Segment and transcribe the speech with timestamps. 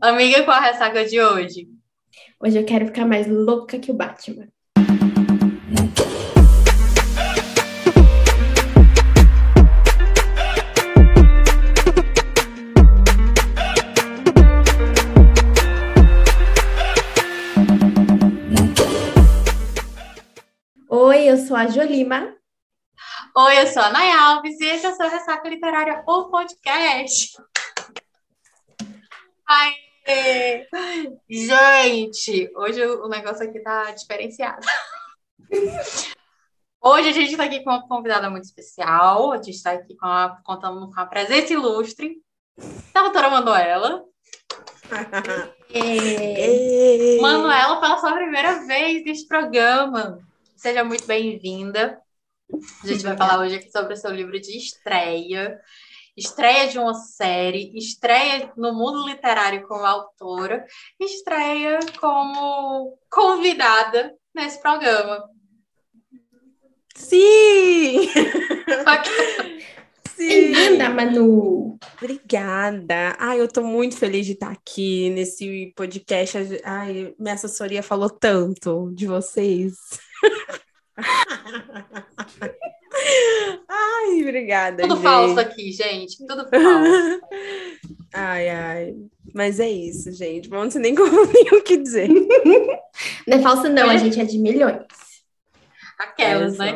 [0.00, 1.68] Amiga, qual a ressaca de hoje?
[2.40, 4.48] Hoje eu quero ficar mais louca que o Batman.
[20.88, 22.34] Oi, eu sou a Jolima.
[23.36, 27.32] Oi, eu sou a Nay Alves e esse é o seu Ressaca Literária, o podcast.
[29.52, 29.74] Ai,
[31.28, 34.66] gente, hoje o negócio aqui tá diferenciado.
[36.80, 39.30] Hoje a gente está aqui com uma convidada muito especial.
[39.30, 42.16] A gente está aqui com a, contando com a presença ilustre
[42.94, 44.02] da doutora Manuela.
[47.20, 50.18] Manuela, pela sua primeira vez neste programa.
[50.56, 52.00] Seja muito bem-vinda.
[52.82, 55.60] A gente vai falar hoje aqui sobre o seu livro de estreia,
[56.16, 60.64] estreia de uma série, estreia no mundo literário como autora,
[61.00, 65.24] estreia como convidada nesse programa.
[66.94, 68.10] Sim!
[70.18, 71.78] Bem-vinda, Manu!
[71.96, 73.16] Obrigada.
[73.18, 76.36] Ai, eu tô muito feliz de estar aqui nesse podcast.
[76.64, 79.74] Ai, minha assessoria falou tanto de vocês.
[83.68, 84.82] Ai, obrigada.
[84.82, 85.02] Tudo gente.
[85.04, 86.18] falso aqui, gente.
[86.26, 87.20] Tudo falso.
[88.14, 88.94] ai, ai.
[89.34, 90.50] Mas é isso, gente.
[90.50, 92.08] Não sei nem como nem o que dizer.
[93.26, 94.84] Não é falso, não, a gente é de milhões.
[95.98, 96.74] Aquelas, né?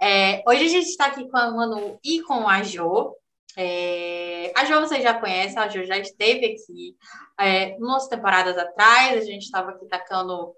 [0.00, 3.14] É, hoje a gente está aqui com a Manu e com a Jo.
[3.56, 6.96] É, a Jo vocês já conhecem, a Jo já esteve aqui
[7.38, 9.18] é, umas temporadas atrás.
[9.18, 10.54] A gente estava aqui tacando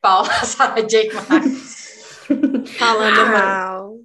[0.00, 1.10] pau na J.
[1.12, 2.26] Maas.
[2.78, 3.96] Falando mal.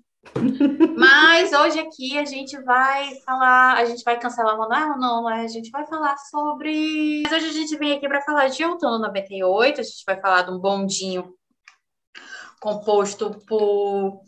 [0.98, 4.98] Mas hoje aqui a gente vai falar, a gente vai cancelar Manuel?
[4.98, 7.24] Não, a gente vai falar sobre.
[7.24, 10.44] Mas hoje a gente vem aqui para falar de Outono 98, a gente vai falar
[10.44, 11.34] de um bondinho
[12.60, 14.22] composto por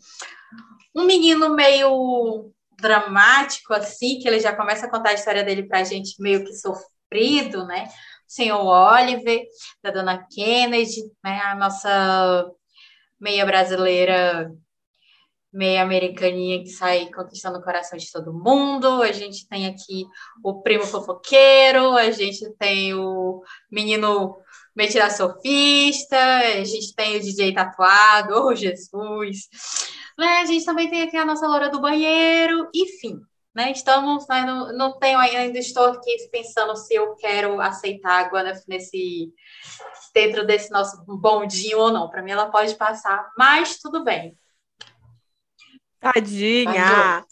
[0.94, 2.50] um menino meio
[2.80, 6.44] dramático, assim, que ele já começa a contar a história dele para a gente meio
[6.44, 7.86] que sofrido, né?
[8.28, 9.44] O senhor Oliver,
[9.82, 11.40] da dona Kennedy, né?
[11.40, 12.50] A nossa
[13.20, 14.52] meia brasileira,
[15.54, 19.00] meia americaninha que sai conquistando o coração de todo mundo.
[19.02, 20.04] A gente tem aqui
[20.42, 24.36] o primo fofoqueiro, a gente tem o menino
[24.74, 29.48] metida sofista, a gente tem o DJ tatuado, oh Jesus.
[30.18, 30.40] Né?
[30.40, 33.20] A gente também tem aqui a nossa loura do banheiro, enfim.
[33.54, 33.70] Né?
[33.70, 39.32] Estamos, né, não, não tenho ainda, estou aqui pensando se eu quero aceitar água nesse
[40.12, 42.10] dentro desse nosso bondinho ou não.
[42.10, 44.36] Para mim, ela pode passar, mas tudo bem.
[46.12, 47.24] Tadinha!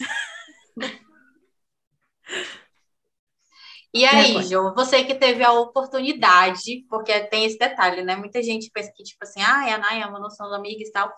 [3.95, 8.17] E aí, Jo, você que teve a oportunidade, porque tem esse detalhe, né?
[8.17, 11.13] Muita gente pensa que, tipo assim, ah, a é uma noção de amigas e tal.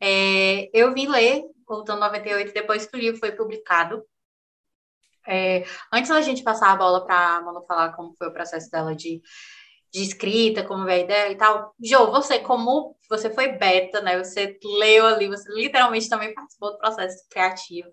[0.00, 4.04] É, eu vim ler Voltando 98 depois que o livro foi publicado.
[5.24, 8.68] É, antes da gente passar a bola para a Manu falar como foi o processo
[8.70, 9.22] dela de,
[9.92, 11.74] de escrita, como veio a ideia e tal.
[11.80, 14.18] Jo, você, como você foi beta, né?
[14.18, 17.88] Você leu ali, você literalmente também participou do processo criativo.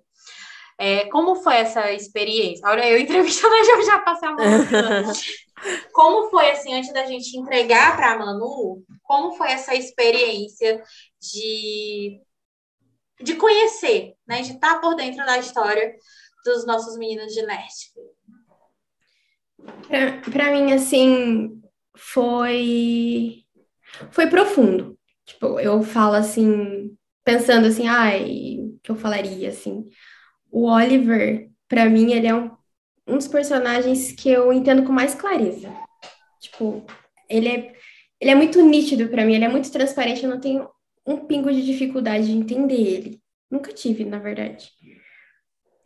[0.79, 2.67] É, como foi essa experiência?
[2.69, 4.45] Olha, eu entrevistando a Jo já passei a mão.
[5.91, 10.83] como foi, assim, antes da gente entregar para a Manu, como foi essa experiência
[11.19, 12.21] de,
[13.21, 14.43] de conhecer, né?
[14.43, 15.95] De estar por dentro da história
[16.45, 18.17] dos nossos meninos de Nashville?
[20.31, 21.59] Para mim, assim,
[21.97, 23.43] foi
[24.11, 24.97] foi profundo.
[25.25, 29.89] Tipo, eu falo assim, pensando assim, ai, o que eu falaria assim.
[30.51, 32.51] O Oliver, para mim, ele é um,
[33.07, 35.73] um dos personagens que eu entendo com mais clareza.
[36.39, 36.85] Tipo,
[37.29, 37.77] ele é
[38.19, 40.67] ele é muito nítido para mim, ele é muito transparente, eu não tenho
[41.05, 43.21] um pingo de dificuldade de entender ele.
[43.49, 44.71] Nunca tive, na verdade.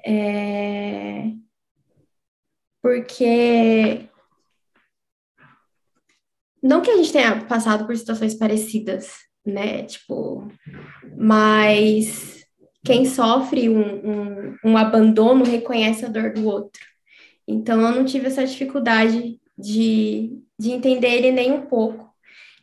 [0.06, 1.32] É...
[2.82, 4.10] Porque
[6.62, 9.14] não que a gente tenha passado por situações parecidas,
[9.46, 9.84] né?
[9.84, 10.48] Tipo,
[11.18, 12.46] mas
[12.84, 16.82] quem sofre um, um, um, abandono reconhece a dor do outro.
[17.48, 22.10] Então, eu não tive essa dificuldade de, de entender ele nem um pouco.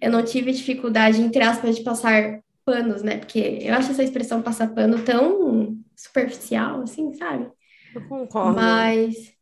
[0.01, 3.19] Eu não tive dificuldade, entre aspas, de passar panos, né?
[3.19, 7.49] Porque eu acho essa expressão passar pano tão superficial, assim, sabe?
[7.95, 8.61] Eu concordo.
[8.61, 9.33] Mas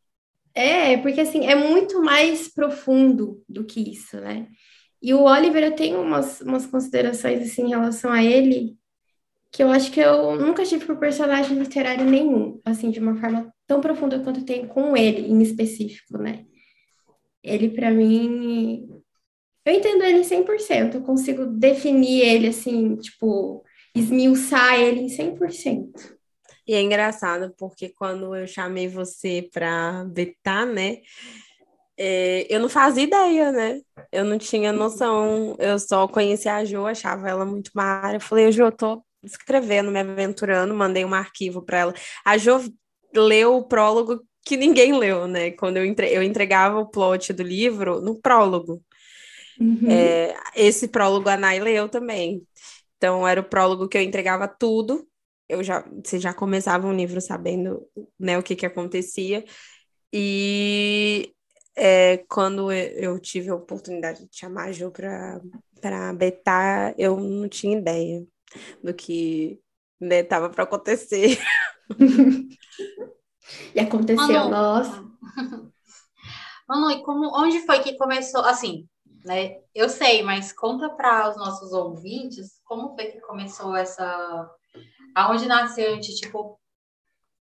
[0.57, 4.49] é, porque assim, é muito mais profundo do que isso, né?
[5.03, 8.77] E o Oliver, eu tenho umas, umas considerações assim em relação a ele
[9.53, 13.53] que eu acho que eu nunca tive por personagem literário nenhum, assim, de uma forma
[13.67, 16.45] tão profunda quanto tenho com ele em específico, né?
[17.47, 18.89] ele para mim
[19.65, 23.65] eu entendo ele 100%, eu consigo definir ele assim, tipo,
[23.97, 26.16] esmiuçar ele em 100%.
[26.67, 30.99] E é engraçado porque quando eu chamei você para betar, né?
[31.99, 33.81] É, eu não fazia ideia, né?
[34.13, 35.57] Eu não tinha noção.
[35.59, 38.17] Eu só conhecia a Jo, achava ela muito mara.
[38.17, 41.95] Eu falei, Jo, eu tô escrevendo, me aventurando, mandei um arquivo para ela.
[42.25, 42.61] A Jo
[43.15, 45.51] leu o prólogo que ninguém leu, né?
[45.53, 46.09] Quando eu, entre...
[46.09, 48.83] eu entregava o plot do livro no prólogo.
[49.61, 49.91] Uhum.
[49.91, 52.43] É, esse prólogo a Nay leu também.
[52.97, 55.07] Então, era o prólogo que eu entregava tudo.
[55.49, 57.87] Eu já, você já começava um livro sabendo
[58.19, 59.45] né, o que, que acontecia.
[60.13, 61.33] E
[61.77, 67.79] é, quando eu tive a oportunidade de chamar a Jo para betar, eu não tinha
[67.79, 68.27] ideia
[68.83, 69.61] do que
[70.01, 71.39] estava né, para acontecer.
[73.75, 75.05] e aconteceu, Manu, nossa.
[76.69, 78.41] Manu, e como, onde foi que começou?
[78.43, 78.89] Assim,
[79.25, 79.59] né?
[79.75, 84.51] Eu sei, mas conta para os nossos ouvintes como foi que começou essa.
[85.17, 86.61] Aonde nasceu, tipo,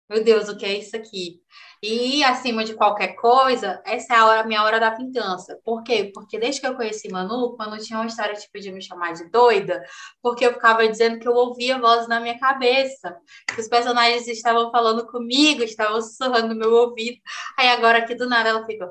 [0.06, 1.40] meu Deus, o que é isso aqui?
[1.82, 5.58] E acima de qualquer coisa, essa é a hora, minha hora da vingança.
[5.64, 6.12] Por quê?
[6.12, 9.30] Porque desde que eu conheci Manu, quando tinha uma história tipo de me chamar de
[9.30, 9.82] doida,
[10.20, 13.16] porque eu ficava dizendo que eu ouvia vozes na minha cabeça,
[13.54, 17.18] que os personagens estavam falando comigo, estavam sussurrando no meu ouvido.
[17.58, 18.86] Aí agora aqui do nada ela fica,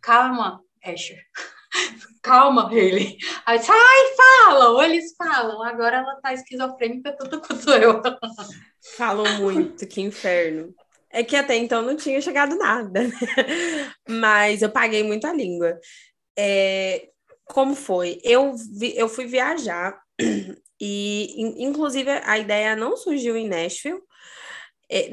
[0.00, 1.18] calma, Asher.
[2.22, 3.16] Calma, ele.
[3.46, 5.62] Aí disse, ai, falam, eles falam.
[5.62, 8.02] Agora ela tá esquizofrênica tanto quanto eu.
[8.96, 10.74] Falam muito, que inferno.
[11.10, 13.10] É que até então não tinha chegado nada, né?
[14.08, 15.78] mas eu paguei muito a língua.
[16.38, 17.08] É,
[17.46, 18.20] como foi?
[18.22, 20.00] Eu, vi, eu fui viajar
[20.80, 21.34] e,
[21.64, 24.00] inclusive, a ideia não surgiu em Nashville.
[24.88, 25.08] É,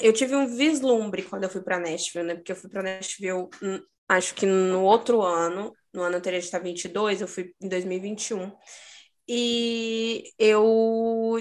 [0.00, 2.34] eu tive um vislumbre quando eu fui para Nashville, né?
[2.34, 6.58] Porque eu fui para Nashville hum, acho que no outro ano, no ano anterior estar
[6.58, 8.52] 22, eu fui em 2021,
[9.28, 11.36] e eu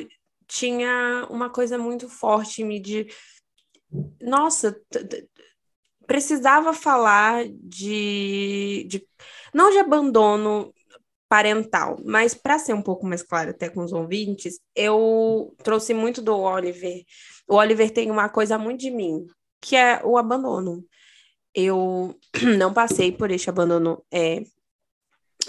[0.47, 3.07] tinha uma coisa muito forte em mim de,
[4.21, 4.79] nossa,
[6.05, 9.07] precisava falar de, de,
[9.53, 10.73] não de abandono
[11.27, 16.21] parental, mas para ser um pouco mais claro até com os ouvintes, eu trouxe muito
[16.21, 17.03] do Oliver.
[17.47, 19.27] O Oliver tem uma coisa muito de mim,
[19.61, 20.83] que é o abandono
[21.53, 22.15] eu
[22.57, 24.43] não passei por este abandono é,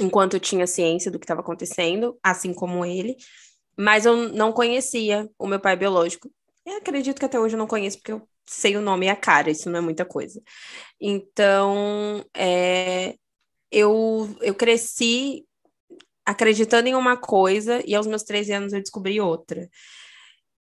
[0.00, 3.16] enquanto eu tinha ciência do que estava acontecendo, assim como ele,
[3.76, 6.30] mas eu não conhecia o meu pai biológico.
[6.64, 9.16] Eu acredito que até hoje eu não conheço, porque eu sei o nome e a
[9.16, 10.42] cara, isso não é muita coisa.
[11.00, 13.14] Então, é,
[13.70, 15.46] eu, eu cresci
[16.24, 19.68] acreditando em uma coisa e aos meus 13 anos eu descobri outra.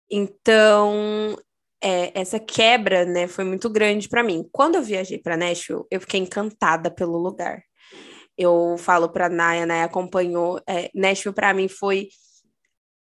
[0.10, 1.38] Então,
[1.82, 4.48] é, essa quebra, né, foi muito grande para mim.
[4.52, 7.62] Quando eu viajei para Nashville, eu fiquei encantada pelo lugar.
[8.38, 10.62] Eu falo para Naya, Naya acompanhou.
[10.68, 12.10] É, Nashville para mim foi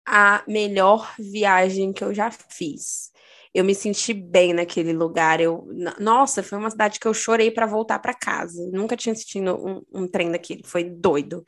[0.06, 3.11] a melhor viagem que eu já fiz.
[3.52, 5.40] Eu me senti bem naquele lugar.
[5.40, 5.67] Eu,
[5.99, 8.70] nossa, foi uma cidade que eu chorei para voltar para casa.
[8.72, 11.43] Nunca tinha assistido um, um trem daquele, foi doido.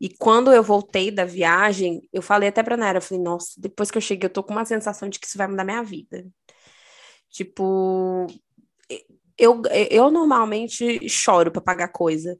[0.00, 3.90] E quando eu voltei da viagem, eu falei até pra Nara, eu falei, nossa, depois
[3.90, 6.26] que eu cheguei, eu tô com uma sensação de que isso vai mudar minha vida.
[7.34, 8.28] Tipo,
[9.36, 9.60] eu,
[9.90, 12.38] eu normalmente choro para pagar coisa.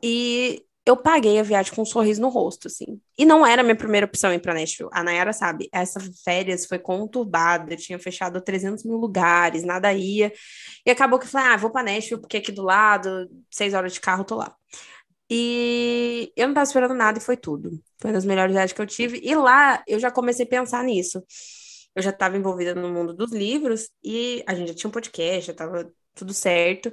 [0.00, 3.00] E eu paguei a viagem com um sorriso no rosto, assim.
[3.18, 4.90] E não era a minha primeira opção ir pra Nashville.
[4.92, 10.32] A Nayara sabe, essa férias foi conturbada, tinha fechado 300 mil lugares, nada ia.
[10.86, 13.92] E acabou que eu falei, ah, vou pra Nashville, porque aqui do lado, seis horas
[13.92, 14.54] de carro, tô lá.
[15.28, 17.70] E eu não tava esperando nada e foi tudo.
[17.98, 19.20] Foi uma das melhores viagens que eu tive.
[19.24, 21.24] E lá eu já comecei a pensar nisso
[21.94, 25.46] eu já estava envolvida no mundo dos livros e a gente já tinha um podcast,
[25.46, 26.92] já estava tudo certo.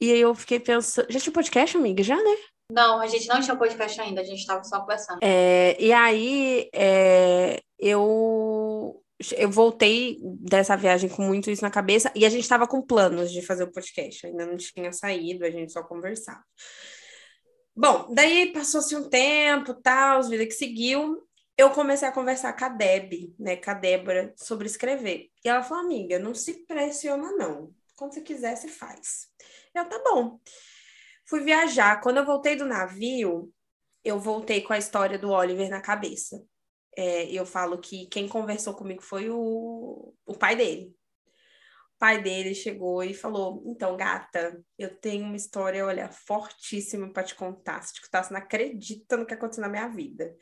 [0.00, 1.10] E aí eu fiquei pensando.
[1.10, 2.02] Já tinha podcast, amiga?
[2.02, 2.36] Já, né?
[2.70, 5.20] Não, a gente não tinha podcast ainda, a gente estava só conversando.
[5.22, 9.02] É, e aí é, eu,
[9.36, 13.30] eu voltei dessa viagem com muito isso na cabeça e a gente estava com planos
[13.32, 16.42] de fazer o podcast, ainda não tinha saído, a gente só conversava.
[17.74, 21.25] Bom, daí passou-se um tempo, tal, vida que seguiu,
[21.56, 25.30] eu comecei a conversar com a Deb, né, com a Débora, sobre escrever.
[25.44, 27.74] E ela falou, amiga, não se pressiona, não.
[27.96, 29.28] Quando você quiser, você faz.
[29.74, 30.38] Eu, tá bom.
[31.24, 32.00] Fui viajar.
[32.02, 33.52] Quando eu voltei do navio,
[34.04, 36.44] eu voltei com a história do Oliver na cabeça.
[36.96, 40.94] É, eu falo que quem conversou comigo foi o, o pai dele.
[41.96, 47.24] O pai dele chegou e falou: Então, gata, eu tenho uma história, olha, fortíssima para
[47.24, 47.82] te contar.
[47.82, 50.34] Se te contar, você não acredita no que aconteceu na minha vida.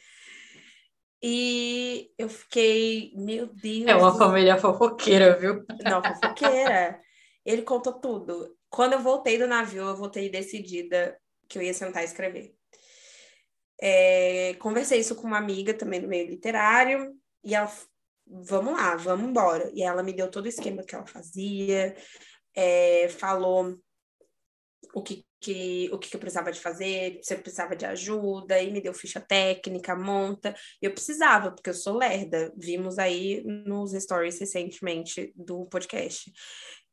[1.27, 3.87] E eu fiquei, meu Deus.
[3.87, 5.65] É uma família fofoqueira, viu?
[5.83, 7.01] Não, fofoqueira.
[7.43, 8.55] Ele contou tudo.
[8.69, 12.55] quando eu voltei do navio, eu voltei decidida que eu ia sentar e escrever.
[13.81, 17.73] É, conversei isso com uma amiga também do meio literário, e ela,
[18.27, 19.71] vamos lá, vamos embora.
[19.73, 21.97] E ela me deu todo o esquema que ela fazia,
[22.55, 23.75] é, falou
[24.95, 28.71] o que, que, o que eu precisava de fazer, se eu precisava de ajuda, e
[28.73, 30.55] me deu ficha técnica, monta.
[30.81, 32.53] Eu precisava, porque eu sou lerda.
[32.57, 36.33] Vimos aí nos stories recentemente do podcast.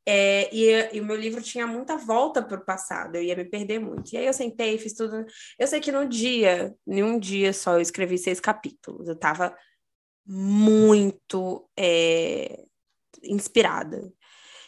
[0.05, 3.46] É, e, e, o meu livro tinha muita volta para o passado, eu ia me
[3.46, 4.12] perder muito.
[4.12, 5.25] E aí eu sentei, fiz tudo.
[5.60, 9.08] Eu sei que no dia, em um dia só, eu escrevi seis capítulos.
[9.08, 9.55] Eu estava
[10.25, 12.63] muito é,
[13.24, 14.12] inspirada.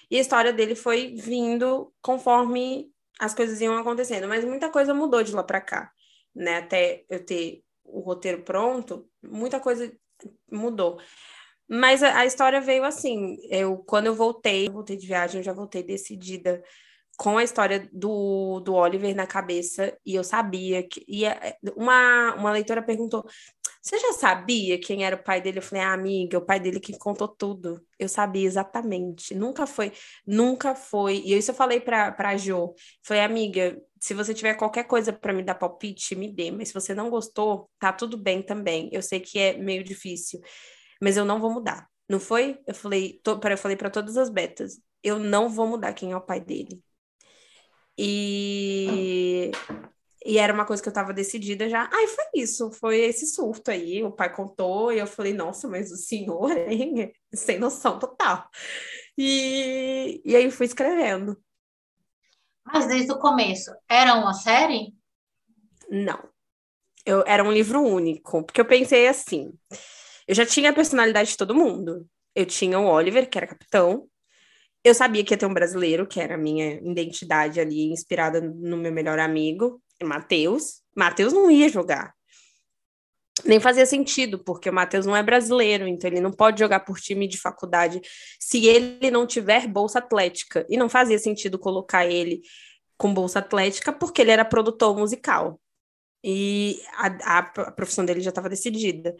[0.09, 5.23] E a história dele foi vindo conforme as coisas iam acontecendo, mas muita coisa mudou
[5.23, 5.91] de lá para cá,
[6.35, 6.57] né?
[6.57, 9.91] Até eu ter o roteiro pronto, muita coisa
[10.51, 10.99] mudou.
[11.67, 13.37] Mas a, a, história veio assim.
[13.49, 16.63] Eu, quando eu voltei, eu voltei de viagem, eu já voltei decidida
[17.17, 21.03] com a história do, do Oliver na cabeça, e eu sabia que.
[21.07, 21.23] E
[21.75, 23.25] uma, uma leitora perguntou:
[23.83, 25.59] Você já sabia quem era o pai dele?
[25.59, 27.85] Eu falei, ah, amiga, o pai dele que contou tudo.
[27.99, 29.35] Eu sabia exatamente.
[29.35, 29.91] Nunca foi,
[30.25, 31.17] nunca foi.
[31.25, 32.73] E isso eu falei pra, pra Jo.
[33.03, 36.49] Falei, amiga, se você tiver qualquer coisa para me dar palpite, me dê.
[36.51, 38.89] Mas se você não gostou, tá tudo bem também.
[38.93, 40.39] Eu sei que é meio difícil
[41.01, 41.89] mas eu não vou mudar.
[42.09, 42.59] Não foi?
[42.67, 46.17] Eu falei, to, eu falei para todas as betas, eu não vou mudar quem é
[46.17, 46.81] o pai dele.
[47.97, 49.51] E
[50.25, 51.89] e era uma coisa que eu estava decidida já.
[51.91, 54.03] Aí foi isso, foi esse surto aí.
[54.03, 57.11] O pai contou e eu falei, nossa, mas o senhor, hein?
[57.33, 58.49] Sem noção total.
[59.17, 61.37] E, e aí fui escrevendo.
[62.65, 64.93] Mas desde o começo, era uma série?
[65.89, 66.17] Não.
[67.05, 69.51] Eu, era um livro único, porque eu pensei assim.
[70.25, 72.07] Eu já tinha a personalidade de todo mundo.
[72.33, 74.07] Eu tinha o Oliver, que era capitão.
[74.83, 78.77] Eu sabia que ia ter um brasileiro, que era a minha identidade ali, inspirada no
[78.77, 80.81] meu melhor amigo, Matheus.
[80.95, 82.13] Matheus não ia jogar.
[83.43, 86.99] Nem fazia sentido, porque o Matheus não é brasileiro, então ele não pode jogar por
[86.99, 87.99] time de faculdade
[88.39, 90.65] se ele não tiver bolsa atlética.
[90.69, 92.41] E não fazia sentido colocar ele
[92.97, 95.59] com bolsa atlética, porque ele era produtor musical.
[96.23, 99.15] E a, a profissão dele já estava decidida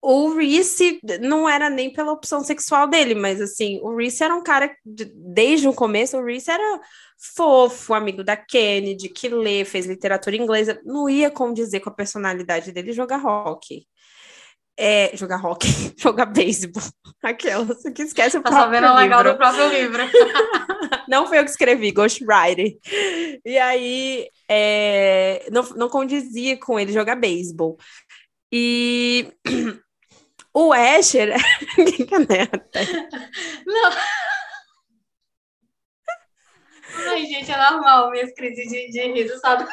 [0.00, 4.42] o Reese não era nem pela opção sexual dele, mas assim, o Reese era um
[4.42, 6.80] cara, desde o começo, o Reese era
[7.18, 12.70] fofo, amigo da Kennedy, que lê, fez literatura inglesa, não ia condizer com a personalidade
[12.70, 13.86] dele jogar rock.
[14.80, 15.66] É, jogar rock,
[15.98, 16.82] jogar beisebol.
[17.20, 18.94] Aquelas que esquece o tá próprio livro.
[18.94, 20.04] legal do próprio livro.
[21.08, 22.78] não foi eu que escrevi, Ghostwriter.
[23.44, 27.76] E aí, é, não, não condizia com ele jogar beisebol.
[28.52, 29.32] E
[30.66, 31.34] o Asher.
[31.96, 32.66] que caneta.
[33.66, 33.90] Não.
[37.10, 39.66] Ai, gente, é normal minhas crises de, de riso, sabe?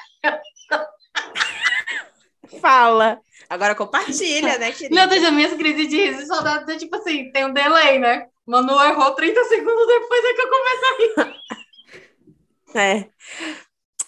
[2.61, 3.19] Fala.
[3.49, 4.95] Agora compartilha, né, querida?
[4.95, 8.27] Não, deixa minhas crises de riso só dá, tipo assim, tem um delay, né?
[8.45, 11.35] Manu errou 30 segundos depois é que eu começo a rir.
[12.77, 13.09] É.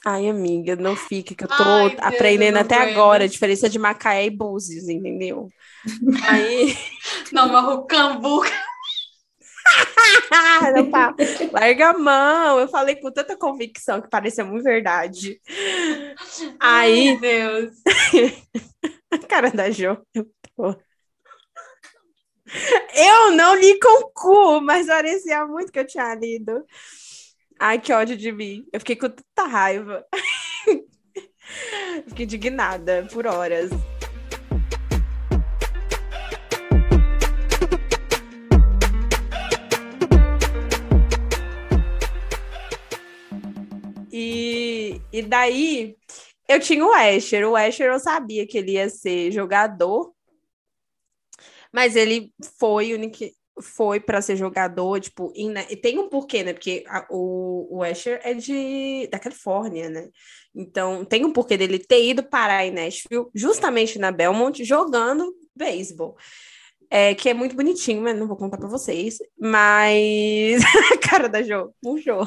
[0.06, 3.80] Ai, amiga, não fique, que eu tô Ai, aprendendo Deus, até agora a diferença de
[3.80, 5.50] Macaé e Búzios, entendeu?
[6.27, 6.75] Aí.
[7.32, 8.44] Não, Marrucambu.
[10.75, 11.13] não tá.
[11.51, 12.60] Larga a mão.
[12.60, 15.39] Eu falei com tanta convicção que parecia muito verdade.
[16.60, 17.20] Aí.
[17.20, 17.72] Deus.
[19.12, 19.98] a cara da Jo.
[22.96, 26.65] Eu não li com o cu, mas parecia muito que eu tinha lido.
[27.60, 28.65] Ai, que ódio de mim.
[28.72, 30.06] Eu fiquei com tanta raiva.
[32.08, 33.70] fiquei indignada por horas.
[45.18, 45.96] E, e daí
[46.48, 47.48] eu tinha o Asher.
[47.48, 50.14] O Asher eu sabia que ele ia ser jogador,
[51.74, 53.18] mas ele foi único,
[53.62, 56.54] foi para ser jogador, tipo, em, e tem um porquê, né?
[56.54, 60.10] Porque a, o, o Asher é de da Califórnia, né?
[60.56, 66.16] Então, tem um porquê dele ter ido parar em Nashville, justamente na Belmont, jogando beisebol.
[66.90, 69.18] É, que é muito bonitinho, mas não vou contar para vocês.
[69.38, 70.62] Mas
[71.02, 72.26] cara da Jo, puxou.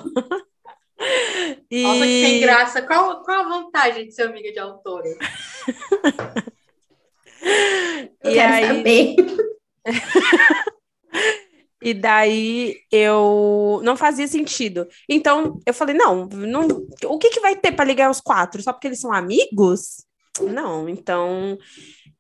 [1.71, 1.83] e...
[1.83, 2.83] Nossa, que sem graça.
[2.83, 5.09] Qual, qual a vantagem de ser amiga de autora?
[8.25, 8.67] e aí...
[8.67, 9.17] saber.
[11.83, 14.87] E daí eu não fazia sentido.
[15.09, 16.69] Então eu falei: não, não
[17.07, 18.63] o que, que vai ter para ligar os quatro?
[18.63, 20.05] Só porque eles são amigos?
[20.41, 21.59] Não, então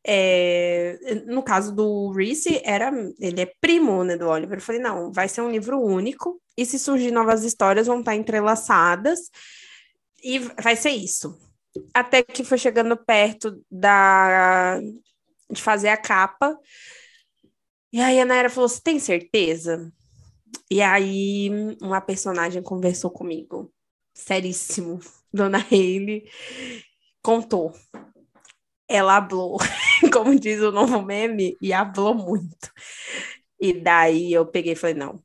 [0.07, 4.59] É, no caso do Reese, era, ele é primo né, do Oliver.
[4.59, 8.15] Eu falei, não, vai ser um livro único, e se surgir novas histórias, vão estar
[8.15, 9.31] entrelaçadas,
[10.23, 11.39] e vai ser isso.
[11.95, 14.81] Até que foi chegando perto da
[15.51, 16.59] de fazer a capa.
[17.93, 19.93] E aí a Naira falou: Você tem certeza?
[20.71, 23.73] E aí uma personagem conversou comigo.
[24.15, 25.01] Seríssimo.
[25.33, 26.29] Dona Hayley
[27.23, 27.73] contou.
[28.91, 29.59] Ela hablou,
[30.13, 32.73] como diz o novo meme, e hablou muito.
[33.61, 35.23] E daí eu peguei e falei: Não,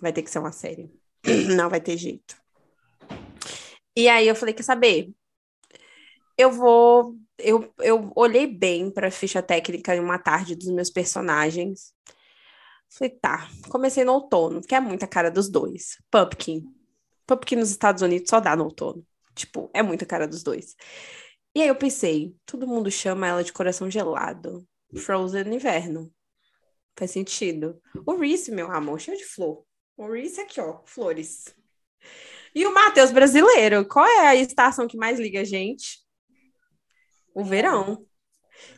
[0.00, 0.90] vai ter que ser uma série.
[1.56, 2.36] Não vai ter jeito.
[3.96, 5.10] E aí eu falei: Quer saber?
[6.36, 10.90] Eu vou eu, eu olhei bem para a ficha técnica em uma tarde dos meus
[10.90, 11.94] personagens.
[12.90, 15.98] Falei, tá, comecei no outono, que é muita cara dos dois.
[16.10, 16.64] Pumpkin.
[17.26, 19.06] Pumpkin nos Estados Unidos só dá no outono.
[19.34, 20.74] Tipo, é muita cara dos dois.
[21.54, 24.66] E aí eu pensei, todo mundo chama ela de coração gelado.
[24.96, 26.12] Frozen no inverno.
[26.96, 27.80] Faz sentido.
[28.06, 29.64] O Reese, meu amor, cheio de flor.
[29.96, 31.54] O Reese aqui, ó, flores.
[32.54, 36.08] E o Matheus brasileiro, qual é a estação que mais liga a gente?
[37.38, 38.04] o verão.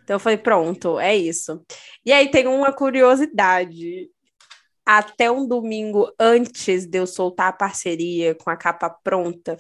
[0.03, 1.65] Então eu falei, pronto, é isso.
[2.05, 4.11] E aí tem uma curiosidade.
[4.85, 9.57] Até um domingo antes de eu soltar a parceria com a capa pronta,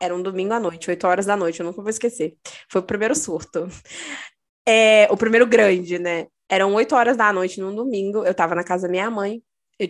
[0.00, 2.36] era um domingo à noite, 8 horas da noite, eu nunca vou esquecer.
[2.68, 3.68] Foi o primeiro surto.
[4.66, 6.26] É, o primeiro grande, né?
[6.48, 9.42] Eram 8 horas da noite num domingo, eu tava na casa da minha mãe,
[9.78, 9.88] eu,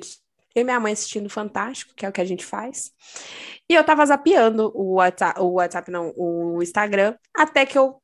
[0.55, 2.93] e minha mãe assistindo Fantástico, que é o que a gente faz.
[3.69, 8.01] E eu tava zapeando o WhatsApp, o WhatsApp não, o Instagram, até que eu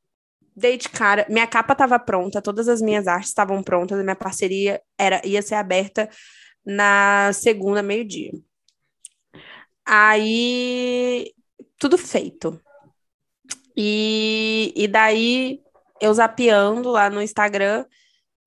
[0.55, 4.15] dei de cara, minha capa estava pronta, todas as minhas artes estavam prontas, a minha
[4.15, 6.09] parceria era ia ser aberta
[6.65, 8.31] na segunda meio-dia.
[9.85, 11.31] Aí
[11.77, 12.59] tudo feito.
[13.75, 15.61] E, e daí
[16.01, 17.85] eu zapeando lá no Instagram,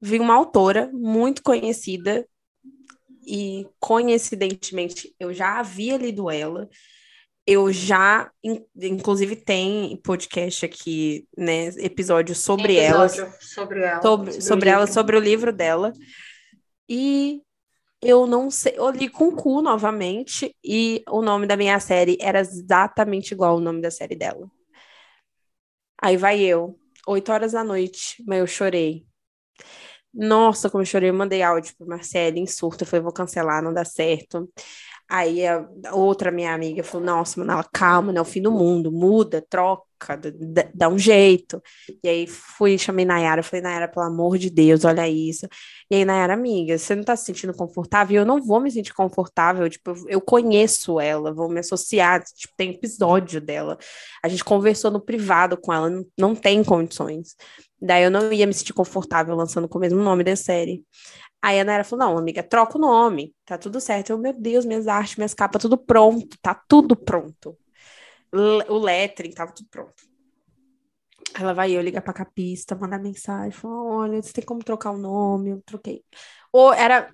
[0.00, 2.26] vi uma autora muito conhecida
[3.26, 6.68] e coincidentemente eu já havia lido ela
[7.46, 8.30] eu já,
[8.76, 11.66] inclusive, tem podcast aqui, né?
[11.78, 13.08] Episódio sobre ela.
[13.08, 14.00] Sobre ela.
[14.00, 15.92] Sobre, sobre, sobre ela, sobre o livro dela.
[16.88, 17.42] E
[18.02, 22.40] eu não sei, eu li com cu novamente, e o nome da minha série era
[22.40, 24.50] exatamente igual ao nome da série dela.
[26.02, 29.06] Aí vai eu, oito horas da noite, mas eu chorei.
[30.12, 33.62] Nossa, como eu chorei, eu mandei áudio pro Marcelo em surto, eu falei, vou cancelar,
[33.62, 34.50] não dá certo.
[35.12, 38.92] Aí a outra minha amiga falou: Nossa, Manala, calma, não é o fim do mundo,
[38.92, 39.84] muda, troca,
[40.72, 41.60] dá um jeito.
[42.04, 45.48] E aí fui, chamei Nayara, falei: Nayara, pelo amor de Deus, olha isso.
[45.90, 48.20] E aí, Nayara, amiga, você não tá se sentindo confortável?
[48.20, 52.70] Eu não vou me sentir confortável, tipo, eu conheço ela, vou me associar, tipo, tem
[52.70, 53.76] episódio dela.
[54.22, 57.34] A gente conversou no privado com ela, não, não tem condições.
[57.82, 60.84] Daí eu não ia me sentir confortável lançando com o mesmo nome da série.
[61.42, 64.10] Aí a Nayara falou: não, amiga, troca o nome, tá tudo certo.
[64.10, 67.56] Eu, meu Deus, minhas artes, minhas capas, tudo pronto, tá tudo pronto.
[68.32, 70.10] O lettering, tava tudo pronto.
[71.38, 74.98] Ela vai eu ligar pra capista, mandar mensagem, falar: olha, você tem como trocar o
[74.98, 75.50] nome?
[75.50, 76.04] Eu troquei.
[76.52, 77.12] Ou era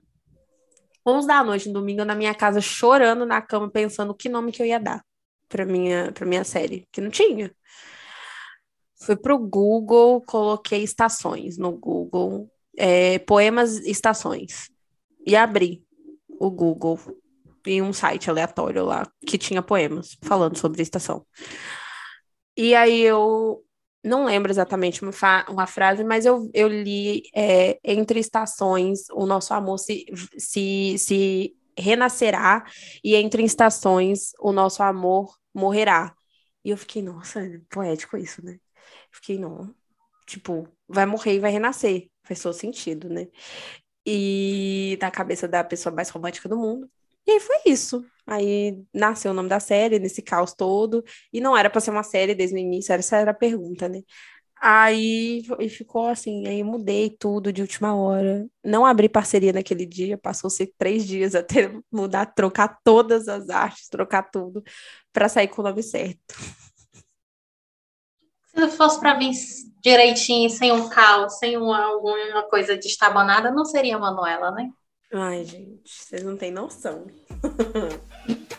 [1.07, 4.61] 11 da noite, no domingo, na minha casa, chorando na cama, pensando que nome que
[4.61, 5.05] eu ia dar
[5.49, 7.55] pra minha, pra minha série, que não tinha.
[8.99, 14.71] Fui pro Google, coloquei estações no Google, é, poemas estações.
[15.27, 15.85] E abri
[16.29, 16.99] o Google
[17.67, 21.27] em um site aleatório lá que tinha poemas falando sobre estação.
[22.57, 23.63] E aí eu
[24.05, 25.11] não lembro exatamente uma,
[25.49, 30.07] uma frase, mas eu, eu li é, entre estações o nosso amor se,
[30.39, 32.65] se, se renascerá
[33.03, 36.15] e entre estações o nosso amor morrerá.
[36.65, 38.59] E eu fiquei, nossa, poético isso, né?
[39.13, 39.75] Fiquei, não,
[40.27, 42.09] tipo, vai morrer e vai renascer.
[42.23, 43.29] Faz todo sentido, né?
[44.07, 46.89] E na cabeça da pessoa mais romântica do mundo.
[47.27, 48.05] E aí foi isso.
[48.27, 51.05] Aí nasceu o nome da série, nesse caos todo.
[51.33, 54.03] E não era para ser uma série desde o início, essa era a pergunta, né?
[54.59, 58.47] Aí e ficou assim, aí mudei tudo de última hora.
[58.65, 64.23] Não abri parceria naquele dia, passou-se três dias até mudar, trocar todas as artes, trocar
[64.31, 64.63] tudo,
[65.13, 66.35] para sair com o nome certo.
[68.57, 69.33] Se fosse para vir
[69.83, 74.71] direitinho, sem um caos, sem uma, alguma coisa destabanada, não seria Manuela, né?
[75.13, 77.07] Ai, gente, vocês não têm noção.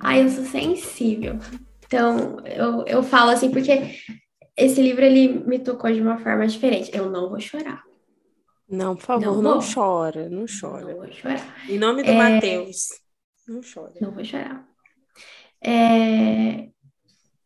[0.00, 1.38] Ai, eu sou sensível.
[1.86, 4.00] Então, eu, eu falo assim, porque
[4.56, 6.90] esse livro ele me tocou de uma forma diferente.
[6.94, 7.87] Eu não vou chorar.
[8.68, 10.84] Não, por favor, Não não, chora, não chora.
[10.84, 11.70] Não vou chorar.
[11.70, 12.14] Em nome do É.
[12.14, 12.88] Mateus,
[13.46, 13.94] não chora.
[14.00, 14.68] Não vou chorar.
[15.60, 16.68] É,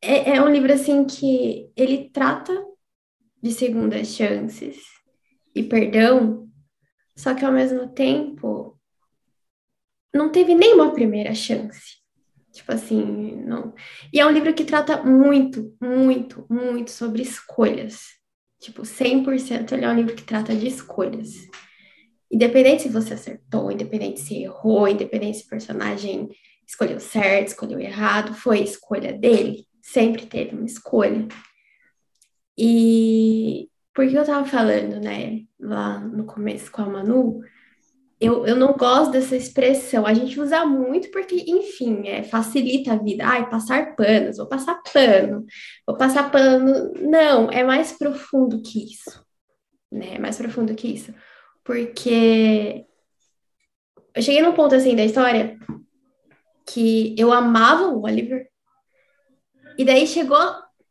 [0.00, 2.52] é, é um livro assim que ele trata
[3.40, 4.78] de segundas chances
[5.54, 6.48] e perdão,
[7.16, 8.78] só que ao mesmo tempo
[10.12, 12.02] não teve nenhuma primeira chance.
[12.52, 13.02] Tipo assim,
[13.46, 13.74] não.
[14.12, 18.20] E é um livro que trata muito, muito, muito sobre escolhas.
[18.62, 21.48] Tipo, 100% ele é um livro que trata de escolhas.
[22.30, 26.28] Independente se você acertou, independente se errou, independente se o personagem
[26.64, 29.66] escolheu certo, escolheu errado, foi escolha dele.
[29.82, 31.26] Sempre teve uma escolha.
[32.56, 37.40] E por que eu tava falando, né, lá no começo com a Manu,
[38.22, 40.06] eu, eu não gosto dessa expressão.
[40.06, 43.24] A gente usa muito porque, enfim, é, facilita a vida.
[43.26, 45.44] Ai, passar panos, vou passar pano,
[45.84, 46.92] vou passar pano.
[47.00, 49.26] Não, é mais profundo que isso.
[49.90, 50.14] Né?
[50.14, 51.12] É mais profundo que isso.
[51.64, 52.86] Porque
[54.14, 55.58] eu cheguei num ponto assim da história
[56.64, 58.46] que eu amava o Oliver.
[59.76, 60.38] E daí chegou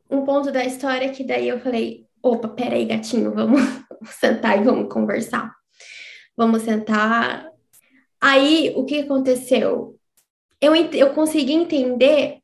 [0.10, 3.62] um ponto da história que daí eu falei, opa, peraí, gatinho, vamos
[4.20, 5.61] sentar e vamos conversar.
[6.36, 7.50] Vamos sentar.
[8.20, 9.98] Aí, o que aconteceu?
[10.60, 12.39] Eu, eu consegui entender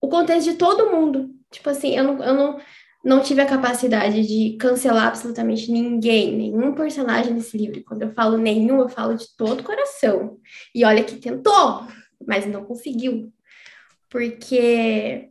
[0.00, 1.30] o contexto de todo mundo.
[1.50, 2.60] Tipo assim, eu não, eu não,
[3.04, 7.82] não tive a capacidade de cancelar absolutamente ninguém, nenhum personagem nesse livro.
[7.84, 10.38] Quando eu falo nenhum, eu falo de todo o coração.
[10.74, 11.86] E olha que tentou,
[12.26, 13.32] mas não conseguiu.
[14.08, 15.30] Porque.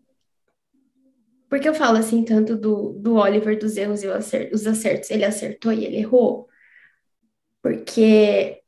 [1.49, 5.10] Porque eu falo assim tanto do, do Oliver, dos erros e os acertos.
[5.10, 6.49] Ele acertou e ele errou.
[7.67, 8.62] Porque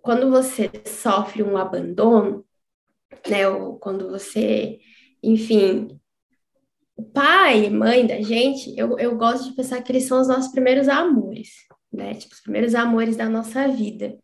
[0.00, 2.46] quando você sofre um abandono,
[3.28, 4.78] né, ou quando você,
[5.20, 6.00] enfim,
[6.96, 10.28] o pai e mãe da gente, eu, eu gosto de pensar que eles são os
[10.28, 11.50] nossos primeiros amores,
[11.92, 14.16] né, tipo, os primeiros amores da nossa vida.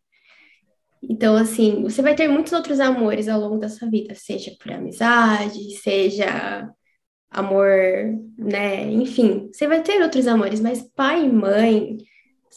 [1.02, 4.70] Então, assim, você vai ter muitos outros amores ao longo da sua vida, seja por
[4.70, 6.70] amizade, seja
[7.28, 7.68] amor,
[8.38, 11.98] né, enfim, você vai ter outros amores, mas pai e mãe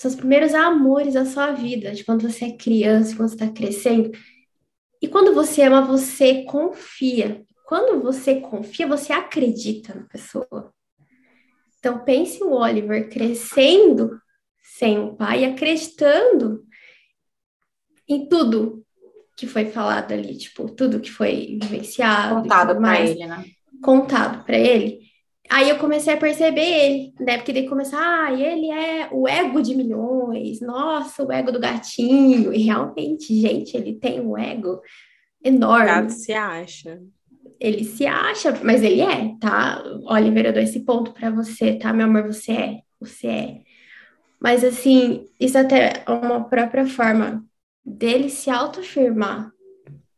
[0.01, 3.49] são os primeiros amores da sua vida, de quando você é criança, quando você está
[3.49, 4.09] crescendo.
[4.99, 7.45] E quando você ama, você confia.
[7.67, 10.73] Quando você confia, você acredita na pessoa.
[11.77, 14.19] Então, pense o Oliver crescendo
[14.63, 16.65] sem o pai, acreditando
[18.07, 18.83] em tudo
[19.37, 23.45] que foi falado ali, tipo, tudo que foi vivenciado Contado mais ele, né?
[23.83, 25.10] contado para ele.
[25.51, 27.35] Aí eu comecei a perceber ele, né?
[27.35, 32.53] Porque daí começou, ah, ele é o ego de milhões, nossa, o ego do gatinho.
[32.53, 34.79] E realmente, gente, ele tem um ego
[35.43, 35.87] enorme.
[35.87, 37.01] Gato se acha.
[37.59, 39.83] Ele se acha, mas ele é, tá?
[40.05, 42.27] Oliver, eu dou esse ponto para você, tá, meu amor?
[42.27, 43.61] Você é, você é.
[44.39, 47.43] Mas assim, isso até é uma própria forma
[47.83, 49.51] dele se autoafirmar.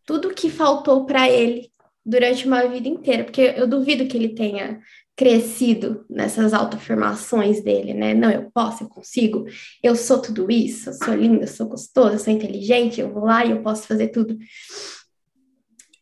[0.06, 1.72] Tudo que faltou para ele
[2.06, 4.80] durante uma vida inteira, porque eu duvido que ele tenha
[5.16, 8.14] crescido nessas autoafirmações dele, né?
[8.14, 9.46] Não, eu posso, eu consigo,
[9.82, 13.26] eu sou tudo isso, eu sou linda, eu sou gostosa, eu sou inteligente, eu vou
[13.26, 14.38] lá e eu posso fazer tudo.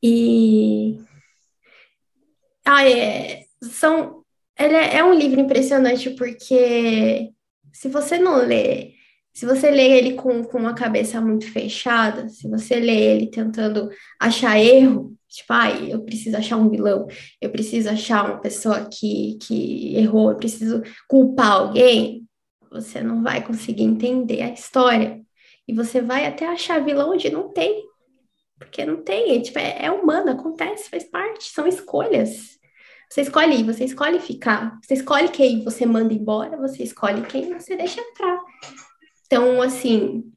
[0.01, 0.97] E
[2.65, 4.23] ah, é, são,
[4.57, 7.31] ele é, é um livro impressionante porque
[7.73, 8.93] se você não lê,
[9.33, 13.89] se você lê ele com, com uma cabeça muito fechada, se você lê ele tentando
[14.19, 17.07] achar erro, tipo, ai, eu preciso achar um vilão,
[17.39, 22.27] eu preciso achar uma pessoa que, que errou, eu preciso culpar alguém,
[22.69, 25.21] você não vai conseguir entender a história.
[25.67, 27.85] E você vai até achar vilão onde não tem.
[28.57, 32.59] Porque não tem, é, tipo, é, é humano, acontece, faz parte, são escolhas.
[33.09, 37.53] Você escolhe ir, você escolhe ficar, você escolhe quem você manda embora, você escolhe quem
[37.53, 38.39] você deixa entrar.
[39.25, 40.31] Então, assim,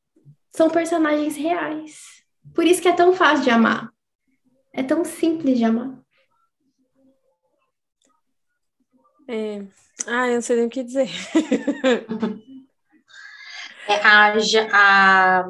[0.52, 2.24] são personagens reais.
[2.52, 3.93] Por isso que é tão fácil de amar.
[4.74, 5.96] É tão simples de amar.
[9.28, 9.64] É.
[10.06, 11.08] Ah, eu não sei nem o que dizer.
[13.86, 14.34] É, a,
[14.72, 15.44] a,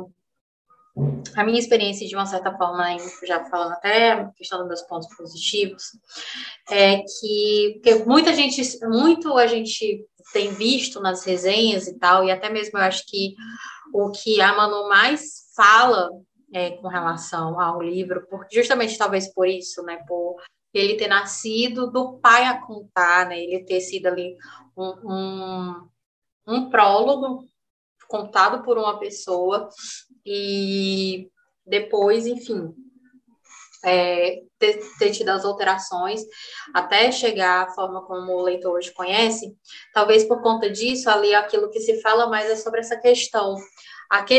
[1.36, 2.84] a minha experiência, de uma certa forma,
[3.24, 5.84] já falando até a questão dos meus pontos positivos,
[6.68, 12.32] é que porque muita gente, muito a gente tem visto nas resenhas e tal, e
[12.32, 13.36] até mesmo eu acho que
[13.92, 16.10] o que a Manu mais fala
[16.52, 20.36] é, com relação ao livro, porque justamente talvez por isso, né, por
[20.72, 24.36] ele ter nascido do pai a contar, né, ele ter sido ali
[24.76, 25.88] um, um,
[26.46, 27.44] um prólogo
[28.08, 29.68] contado por uma pessoa
[30.26, 31.28] e
[31.66, 32.74] depois, enfim,
[33.84, 36.22] é, ter, ter, tido as alterações
[36.74, 39.54] até chegar à forma como o leitor hoje conhece,
[39.92, 43.56] talvez por conta disso, ali aquilo que se fala mais é sobre essa questão,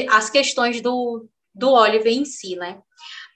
[0.09, 2.79] as questões do, do Oliver em si, né?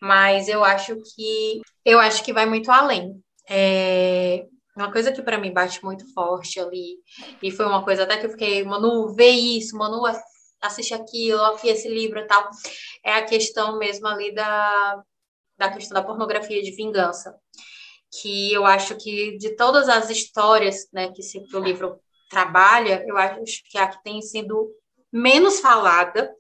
[0.02, 3.14] Mas eu acho que eu acho que vai muito além.
[3.50, 6.98] É, uma coisa que para mim bate muito forte ali,
[7.42, 10.04] e foi uma coisa até que eu fiquei, Manu, vê isso, Manu,
[10.62, 12.50] assiste aquilo, aqui esse livro e tal,
[13.04, 15.04] é a questão mesmo ali da,
[15.58, 17.36] da questão da pornografia de vingança,
[18.22, 21.22] que eu acho que de todas as histórias né, que,
[21.56, 24.70] o livro trabalha, eu acho que é a que tem sido
[25.12, 26.32] menos falada,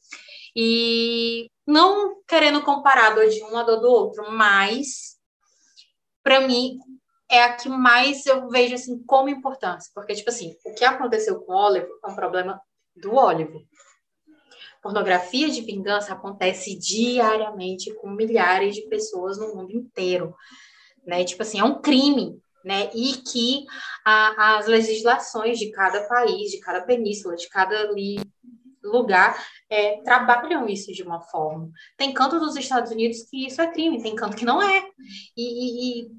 [0.56, 5.18] e não querendo comparar a de um a do outro, mas
[6.24, 6.80] para mim
[7.30, 11.40] é a que mais eu vejo assim como importância, porque tipo assim, o que aconteceu
[11.42, 12.60] com o Oliver é um problema
[12.96, 13.62] do Oliver.
[14.82, 20.34] Pornografia de vingança acontece diariamente com milhares de pessoas no mundo inteiro,
[21.06, 21.24] né?
[21.24, 22.90] Tipo assim, é um crime, né?
[22.96, 23.66] E que
[24.04, 28.20] a, as legislações de cada país, de cada península, de cada ali,
[28.84, 29.38] lugar
[29.70, 31.70] é, trabalham isso de uma forma.
[31.98, 34.84] Tem canto dos Estados Unidos que isso é crime, tem canto que não é.
[35.36, 36.12] E, e, e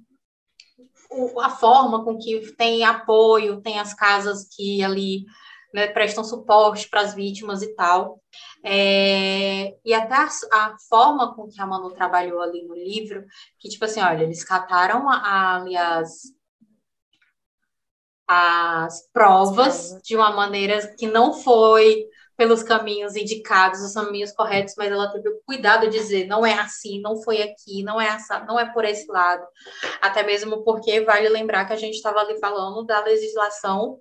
[1.11, 5.25] o, a forma com que tem apoio, tem as casas que ali
[5.73, 8.21] né, prestam suporte para as vítimas e tal.
[8.65, 13.25] É, e até a, a, forma com que a Manu trabalhou ali no livro,
[13.59, 16.23] que tipo assim, olha, eles cataram ali as,
[18.29, 22.05] as provas de uma maneira que não foi
[22.41, 26.55] pelos caminhos indicados, os caminhos corretos, mas ela teve o cuidado de dizer não é
[26.55, 29.47] assim, não foi aqui, não é essa, não é por esse lado.
[30.01, 33.99] Até mesmo porque vale lembrar que a gente estava ali falando da legislação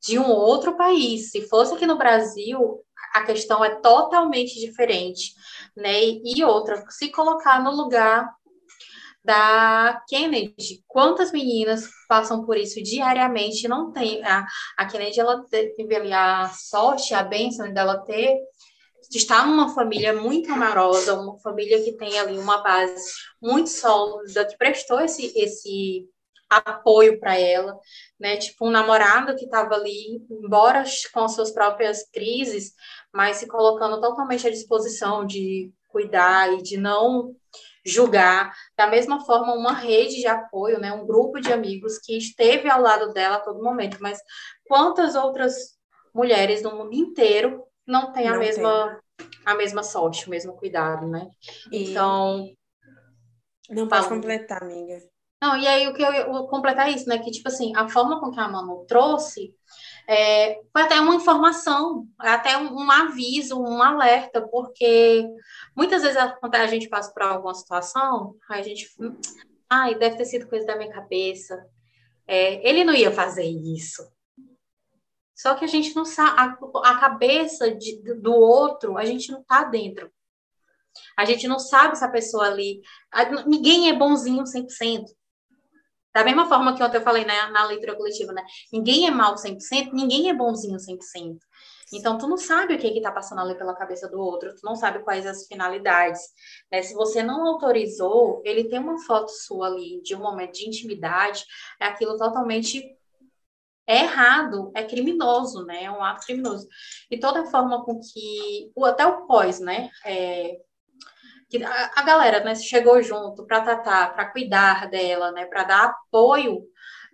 [0.00, 1.30] de um outro país.
[1.30, 2.80] Se fosse aqui no Brasil,
[3.12, 5.34] a questão é totalmente diferente,
[5.76, 6.00] né?
[6.24, 8.34] E outra, se colocar no lugar
[9.24, 10.82] da Kennedy.
[10.86, 13.68] Quantas meninas passam por isso diariamente?
[13.68, 14.22] Não tem.
[14.24, 18.36] A, a Kennedy ela teve a sorte, a bênção dela ter
[19.10, 24.46] de estar numa família muito amorosa, uma família que tem ali uma base muito sólida,
[24.46, 26.08] que prestou esse, esse
[26.48, 27.78] apoio para ela,
[28.18, 28.36] né?
[28.36, 32.72] Tipo um namorado que estava ali, embora com suas próprias crises,
[33.12, 37.34] mas se colocando totalmente à disposição de cuidar e de não
[37.84, 38.54] julgar.
[38.76, 42.80] Da mesma forma, uma rede de apoio, né, um grupo de amigos que esteve ao
[42.80, 43.98] lado dela a todo momento.
[44.00, 44.18] Mas
[44.66, 45.76] quantas outras
[46.14, 49.28] mulheres no mundo inteiro não têm não a mesma tem.
[49.44, 51.28] a mesma sorte, o mesmo cuidado, né?
[51.70, 51.90] E...
[51.90, 52.46] Então,
[53.70, 55.00] não pode completar, amiga.
[55.42, 57.18] Não, e aí o que eu ia completar é isso, né?
[57.18, 59.52] Que, tipo assim, a forma com que a Manu trouxe
[60.06, 65.26] é, foi até uma informação, até um, um, aviso, um alerta, porque
[65.76, 68.88] muitas vezes quando a gente passa por alguma situação, a gente,
[69.70, 71.64] ai, deve ter sido coisa da minha cabeça.
[72.26, 74.02] É, ele não ia fazer isso.
[75.34, 79.42] Só que a gente não sabe, a, a cabeça de, do outro, a gente não
[79.42, 80.12] tá dentro.
[81.16, 82.80] A gente não sabe se a pessoa ali.
[83.10, 85.04] A, ninguém é bonzinho 100%.
[86.14, 88.44] Da mesma forma que ontem eu falei né, na leitura coletiva, né?
[88.72, 91.38] Ninguém é mal 100%, ninguém é bonzinho 100%.
[91.92, 94.74] Então, tu não sabe o que está passando ali pela cabeça do outro, tu não
[94.74, 96.22] sabe quais as finalidades.
[96.70, 96.82] Né?
[96.82, 101.44] Se você não autorizou, ele tem uma foto sua ali de um momento de intimidade,
[101.78, 102.82] é aquilo totalmente
[103.86, 105.84] errado, é criminoso, né?
[105.84, 106.66] É um ato criminoso.
[107.10, 109.90] E toda a forma com que, até o pós, né?
[110.04, 110.58] É,
[111.52, 115.84] que a, a galera né, chegou junto para tratar, para cuidar dela, né, para dar
[115.84, 116.62] apoio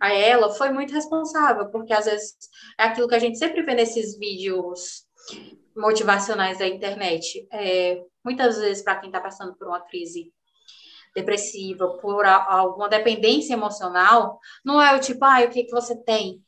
[0.01, 2.37] a ela, foi muito responsável, porque às vezes
[2.79, 5.03] é aquilo que a gente sempre vê nesses vídeos
[5.77, 7.49] motivacionais da internet.
[7.53, 10.33] É, muitas vezes, para quem está passando por uma crise
[11.17, 15.97] depressiva, por a, alguma dependência emocional, não é o tipo, ah, o que, que você
[16.05, 16.41] tem?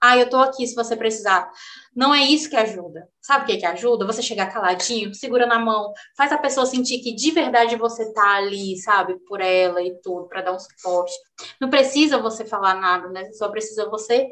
[0.00, 1.50] Ah, eu tô aqui se você precisar.
[1.94, 3.06] Não é isso que ajuda.
[3.20, 4.06] Sabe o que, que ajuda?
[4.06, 8.36] Você chegar caladinho, segura na mão, faz a pessoa sentir que de verdade você tá
[8.36, 11.12] ali, sabe, por ela e tudo, para dar um suporte.
[11.60, 13.30] Não precisa você falar nada, né?
[13.32, 14.26] Só precisa você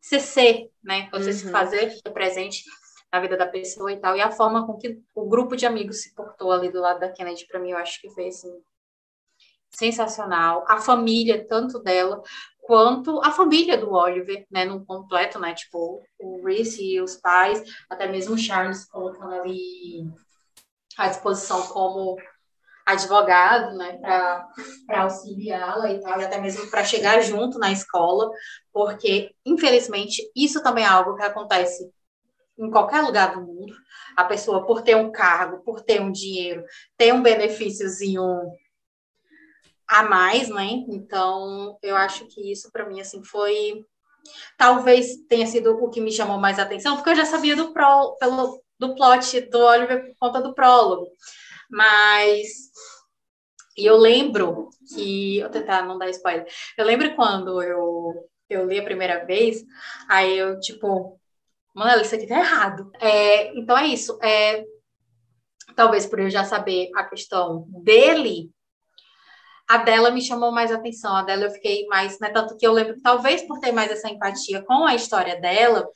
[0.00, 1.08] se ser, né?
[1.12, 1.36] Você uhum.
[1.36, 2.62] se fazer presente
[3.12, 4.16] na vida da pessoa e tal.
[4.16, 7.10] E a forma com que o grupo de amigos se portou ali do lado da
[7.10, 8.50] Kennedy, para mim, eu acho que foi assim,
[9.70, 10.64] sensacional.
[10.68, 12.22] A família, tanto dela
[12.62, 17.62] quanto a família do Oliver, né, no completo, né, tipo, o Reese e os pais,
[17.88, 20.06] até mesmo o Charles colocando ali
[20.96, 22.16] à disposição como
[22.86, 28.30] advogado, né, para auxiliá-la e tal, e até mesmo para chegar junto na escola,
[28.72, 31.90] porque, infelizmente, isso também é algo que acontece
[32.58, 33.74] em qualquer lugar do mundo.
[34.16, 36.64] A pessoa, por ter um cargo, por ter um dinheiro,
[36.96, 38.24] ter um benefíciozinho
[39.90, 40.68] a mais, né?
[40.88, 43.84] Então, eu acho que isso para mim assim foi
[44.56, 48.16] talvez tenha sido o que me chamou mais atenção, porque eu já sabia do pro,
[48.20, 51.08] pelo do plot do Oliver por conta do prólogo.
[51.68, 52.70] Mas
[53.76, 56.46] e eu lembro que eu tentar não dar spoiler.
[56.78, 59.64] Eu lembro quando eu eu li a primeira vez,
[60.08, 61.20] aí eu tipo,
[61.74, 62.90] mano, isso aqui tá errado.
[63.00, 64.18] É, então é isso.
[64.22, 64.64] É,
[65.76, 68.50] talvez por eu já saber a questão dele,
[69.70, 72.72] a dela me chamou mais atenção, a dela eu fiquei mais, né, tanto que eu
[72.72, 75.86] lembro que talvez por ter mais essa empatia com a história dela,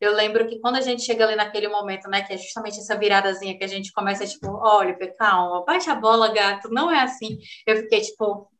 [0.00, 2.98] eu lembro que quando a gente chega ali naquele momento, né, que é justamente essa
[2.98, 7.38] viradazinha que a gente começa, tipo, olha, calma, baixa a bola, gato, não é assim.
[7.64, 8.50] Eu fiquei, tipo,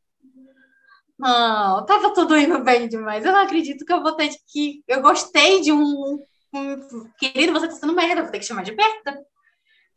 [1.19, 3.25] não, tava tudo indo bem demais.
[3.25, 4.83] Eu não acredito que eu vou ter que.
[4.87, 6.17] Eu gostei de um.
[6.53, 7.09] um...
[7.19, 9.19] Querido, você tá sendo merda, vou ter que chamar de perto.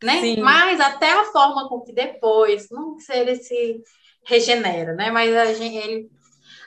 [0.03, 0.19] Né?
[0.19, 0.41] Sim.
[0.41, 3.81] Mas até a forma com que depois, não sei ele se
[4.25, 5.11] regenera, né?
[5.11, 6.09] Mas a gente, ele,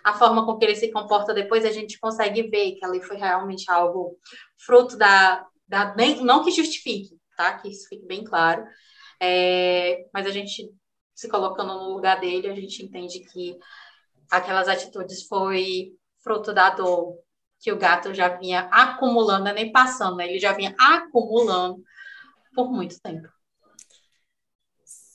[0.04, 3.16] a forma com que ele se comporta depois, a gente consegue ver que ali foi
[3.16, 4.16] realmente algo
[4.56, 7.58] fruto da, da nem, não que justifique, tá?
[7.58, 8.64] Que isso fique bem claro.
[9.20, 10.70] É, mas a gente
[11.14, 13.58] se colocando no lugar dele, a gente entende que
[14.30, 15.92] aquelas atitudes foi
[16.22, 17.18] fruto da dor
[17.60, 20.28] que o gato já vinha acumulando, não é nem passando, né?
[20.28, 21.82] ele já vinha acumulando
[22.54, 23.28] por muito tempo.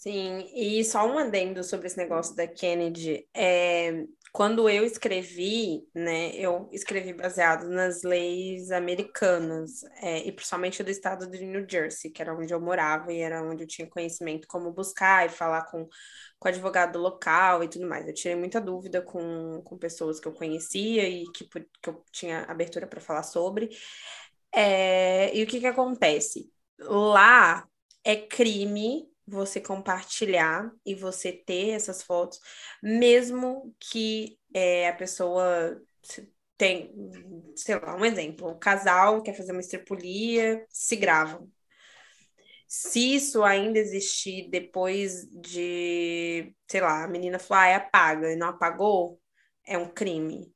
[0.03, 3.25] Sim, e só um adendo sobre esse negócio da Kennedy.
[3.33, 10.89] É, quando eu escrevi, né, eu escrevi baseado nas leis americanas, é, e principalmente do
[10.89, 14.45] estado de New Jersey, que era onde eu morava e era onde eu tinha conhecimento
[14.45, 15.87] como buscar e falar com,
[16.37, 18.05] com advogado local e tudo mais.
[18.05, 22.41] Eu tirei muita dúvida com, com pessoas que eu conhecia e que, que eu tinha
[22.43, 23.69] abertura para falar sobre.
[24.53, 26.51] É, e o que, que acontece?
[26.79, 27.65] Lá
[28.03, 32.39] é crime você compartilhar e você ter essas fotos,
[32.81, 35.81] mesmo que é, a pessoa
[36.57, 36.93] tem,
[37.55, 41.49] sei lá, um exemplo, o casal quer fazer uma estripulia, se gravam.
[42.67, 48.47] Se isso ainda existir depois de, sei lá, a menina falar, ah, apaga e não
[48.47, 49.21] apagou,
[49.65, 50.51] é um crime.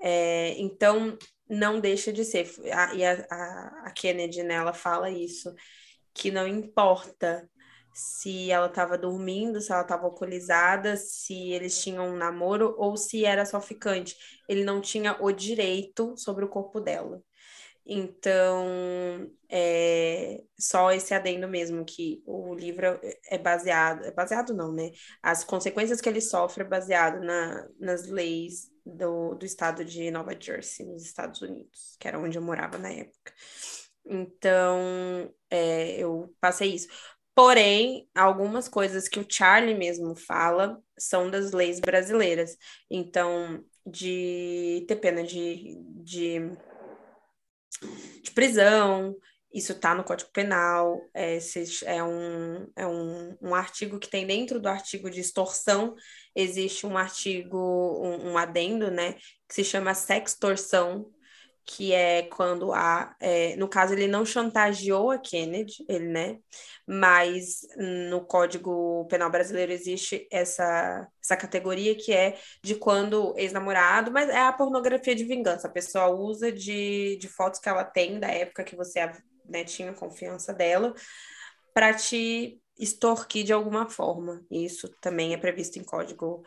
[0.00, 1.16] É, então,
[1.48, 2.48] não deixa de ser.
[2.94, 5.54] e a, a, a Kennedy, né, ela fala isso,
[6.12, 7.48] que não importa
[7.92, 13.24] se ela estava dormindo, se ela estava alcoolizada, se eles tinham um namoro ou se
[13.24, 14.16] era só ficante.
[14.48, 17.22] Ele não tinha o direito sobre o corpo dela.
[17.90, 24.90] Então, é só esse adendo mesmo, que o livro é baseado, é baseado não, né?
[25.22, 30.36] As consequências que ele sofre é baseado na, nas leis do, do estado de Nova
[30.38, 33.32] Jersey, nos Estados Unidos, que era onde eu morava na época.
[34.04, 36.88] Então, é, eu passei isso.
[37.38, 42.56] Porém, algumas coisas que o Charlie mesmo fala são das leis brasileiras.
[42.90, 46.50] Então, de ter pena de, de,
[48.24, 49.16] de prisão,
[49.54, 51.38] isso está no Código Penal, é,
[51.84, 55.94] é, um, é um, um artigo que tem dentro do artigo de extorsão,
[56.34, 57.56] existe um artigo,
[58.04, 59.12] um, um adendo, né,
[59.46, 61.08] que se chama sextorção,
[61.70, 66.38] que é quando há, é, no caso ele não chantageou a Kennedy, ele, né,
[66.86, 67.60] mas
[68.08, 74.38] no Código Penal Brasileiro existe essa, essa categoria que é de quando ex-namorado, mas é
[74.40, 78.64] a pornografia de vingança, a pessoa usa de, de fotos que ela tem da época
[78.64, 79.00] que você
[79.44, 80.94] né, tinha confiança dela
[81.74, 86.42] para te extorquir de alguma forma, isso também é previsto em Código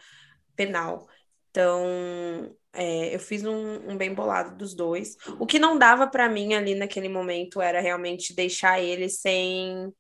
[0.56, 1.08] Penal.
[1.52, 5.18] Então, é, eu fiz um, um, bem bolado dos dois.
[5.38, 9.94] O que não dava para mim ali naquele momento era realmente deixar ele sem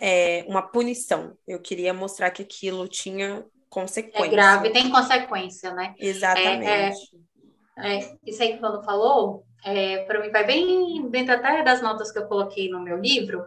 [0.00, 1.36] é, uma punição.
[1.46, 4.26] Eu queria mostrar que aquilo tinha consequência.
[4.26, 5.94] É grave, tem consequência, né?
[5.98, 7.16] Exatamente.
[7.76, 11.82] É, é, isso aí que quando falou, é, para mim vai bem dentro até das
[11.82, 13.44] notas que eu coloquei no meu livro,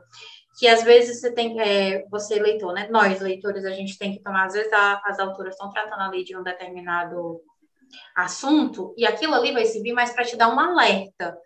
[0.57, 2.87] que às vezes você tem, é, você leitor, né?
[2.89, 6.23] Nós, leitores, a gente tem que tomar, às vezes a, as autoras estão tratando ali
[6.23, 7.41] de um determinado
[8.15, 11.37] assunto, e aquilo ali vai servir mais para te dar um alerta.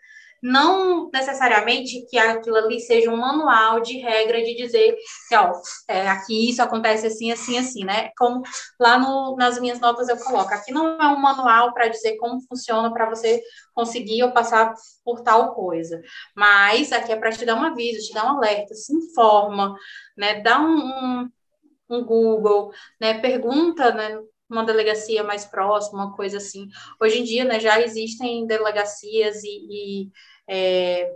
[0.41, 4.95] Não necessariamente que aquilo ali seja um manual de regra de dizer
[5.27, 5.51] que, ó,
[5.87, 8.11] é, aqui isso acontece assim, assim, assim, né?
[8.17, 8.41] Como
[8.79, 12.41] lá no, nas minhas notas eu coloco, aqui não é um manual para dizer como
[12.47, 13.41] funciona para você
[13.73, 16.01] conseguir ou passar por tal coisa.
[16.35, 19.75] Mas aqui é para te dar um aviso, te dar um alerta, se informa,
[20.17, 20.41] né?
[20.41, 21.29] Dá um, um,
[21.89, 23.19] um Google, né?
[23.19, 24.19] Pergunta, né?
[24.49, 26.67] Uma delegacia mais próxima, uma coisa assim.
[26.99, 30.11] Hoje em dia, né, já existem delegacias e, e
[30.47, 31.13] é,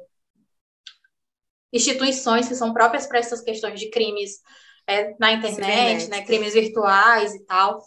[1.71, 4.41] instituições que são próprias para essas questões de crimes
[4.85, 6.23] é, na internet, né?
[6.23, 7.81] Crimes virtuais e tal.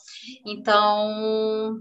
[0.44, 1.80] Então,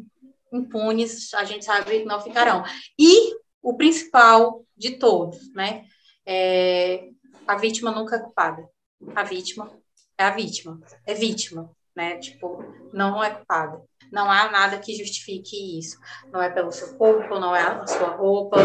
[0.53, 2.63] impunes, a gente sabe que não ficarão.
[2.99, 5.86] E o principal de todos, né?
[6.26, 7.09] É,
[7.47, 8.68] a vítima nunca é culpada.
[9.16, 9.72] A vítima
[10.18, 12.17] é a vítima, é vítima, né?
[12.17, 13.81] Tipo, não é culpada.
[14.11, 15.97] Não há nada que justifique isso.
[16.31, 18.57] Não é pelo seu corpo, não é a sua roupa,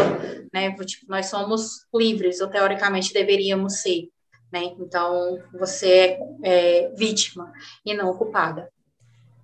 [0.53, 0.75] né?
[0.75, 4.09] Tipo, nós somos livres, ou teoricamente deveríamos ser,
[4.51, 4.63] né?
[4.79, 7.51] Então, você é, é vítima
[7.85, 8.71] e não culpada.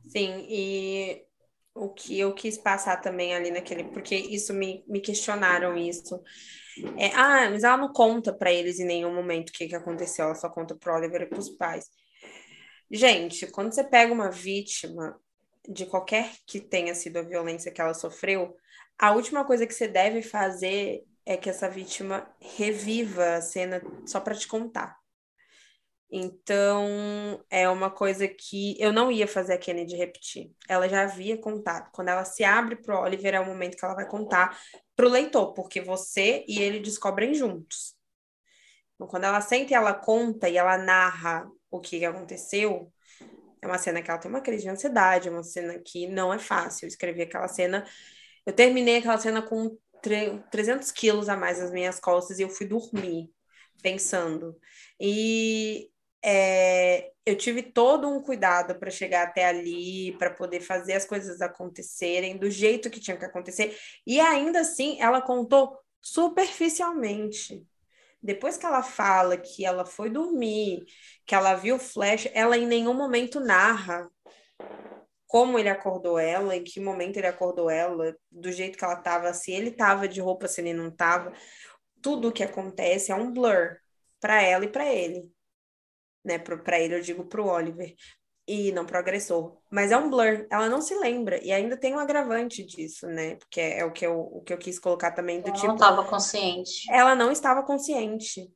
[0.08, 1.24] Sim, e
[1.76, 6.20] o que eu quis passar também ali naquele, porque isso me, me questionaram isso.
[6.98, 10.26] É, ah, mas ela não conta para eles em nenhum momento o que, que aconteceu,
[10.26, 11.86] ela só conta pro Oliver e pros pais.
[12.90, 15.20] Gente, quando você pega uma vítima
[15.68, 18.56] de qualquer que tenha sido a violência que ela sofreu,
[18.98, 24.20] a última coisa que você deve fazer é que essa vítima reviva a cena só
[24.20, 24.98] para te contar.
[26.10, 30.54] Então, é uma coisa que eu não ia fazer a Kennedy repetir.
[30.70, 31.92] Ela já havia contado.
[31.92, 34.58] Quando ela se abre para o Oliver, é o momento que ela vai contar
[34.96, 37.94] para o leitor, porque você e ele descobrem juntos.
[38.96, 42.92] Então, quando ela senta e ela conta e ela narra o que aconteceu,
[43.62, 46.34] é uma cena que ela tem uma crise de ansiedade, é uma cena que não
[46.34, 46.86] é fácil.
[46.86, 47.86] Eu escrevi aquela cena,
[48.46, 49.78] eu terminei aquela cena com
[50.52, 53.30] 300 quilos a mais nas minhas costas e eu fui dormir
[53.82, 54.58] pensando.
[55.00, 55.90] E
[56.24, 61.42] é, eu tive todo um cuidado para chegar até ali, para poder fazer as coisas
[61.42, 63.78] acontecerem do jeito que tinha que acontecer.
[64.06, 67.66] E ainda assim, ela contou superficialmente.
[68.22, 70.86] Depois que ela fala que ela foi dormir,
[71.26, 74.10] que ela viu o flash, ela em nenhum momento narra
[75.28, 79.34] como ele acordou ela, em que momento ele acordou ela, do jeito que ela estava,
[79.34, 81.34] se ele estava de roupa, se ele não estava.
[82.02, 83.78] Tudo o que acontece é um blur
[84.22, 85.30] para ela e para ele
[86.28, 86.38] né?
[86.38, 87.96] Para ele, eu digo para o Oliver,
[88.48, 89.58] e não agressor.
[89.70, 93.36] Mas é um blur, ela não se lembra, e ainda tem um agravante disso, né?
[93.36, 95.66] Porque é o que eu, o que eu quis colocar também do ela tipo.
[95.66, 96.92] Ela não estava consciente.
[96.92, 98.50] Ela não estava consciente.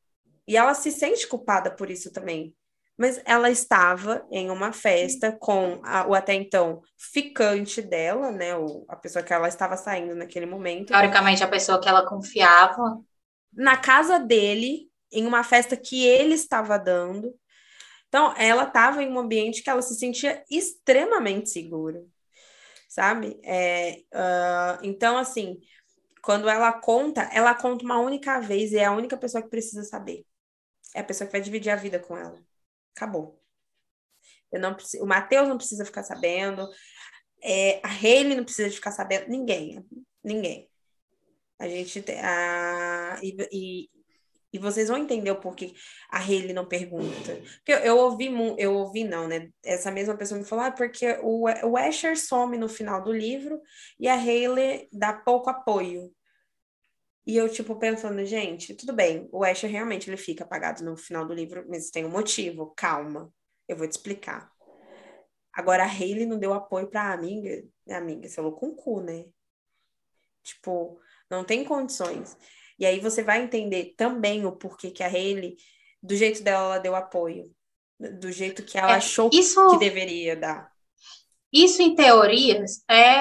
[0.48, 2.56] E ela se sente culpada por isso também.
[2.98, 8.56] Mas ela estava em uma festa com a, o até então ficante dela, né?
[8.56, 10.88] O, a pessoa que ela estava saindo naquele momento.
[10.90, 13.00] Teoricamente, a pessoa que ela confiava.
[13.54, 17.34] Na casa dele, em uma festa que ele estava dando.
[18.12, 22.04] Então, ela estava em um ambiente que ela se sentia extremamente segura,
[22.90, 23.40] sabe?
[23.42, 25.62] É, uh, então, assim,
[26.22, 29.86] quando ela conta, ela conta uma única vez e é a única pessoa que precisa
[29.86, 30.26] saber.
[30.94, 32.38] É a pessoa que vai dividir a vida com ela.
[32.94, 33.42] Acabou.
[34.52, 36.68] Eu não preciso, o Matheus não precisa ficar sabendo,
[37.42, 39.88] é, a Hayley não precisa ficar sabendo, ninguém,
[40.22, 40.70] ninguém.
[41.58, 43.90] A gente a, e,
[44.54, 45.74] e, vocês vão entender o porquê
[46.10, 47.36] a Hayley não pergunta.
[47.58, 49.50] Porque eu, eu ouvi, eu ouvi não, né?
[49.64, 53.62] Essa mesma pessoa me falou, ah, porque o, o Asher some no final do livro
[54.00, 56.14] e a Hayley dá pouco apoio.
[57.26, 61.26] E eu, tipo, pensando, gente, tudo bem, o Asher realmente ele fica apagado no final
[61.26, 63.32] do livro, mas tem um motivo, calma,
[63.68, 64.52] eu vou te explicar.
[65.54, 69.26] Agora, a Hayley não deu apoio pra amiga, amiga, você falou com o cu, né?
[70.44, 71.00] Tipo,
[71.30, 72.36] não tem condições.
[72.82, 75.56] E aí você vai entender também o porquê que a Hayley,
[76.02, 77.52] do jeito dela, ela deu apoio.
[78.20, 80.72] Do jeito que ela é, achou isso, que deveria dar.
[81.54, 83.14] Isso, em teorias, é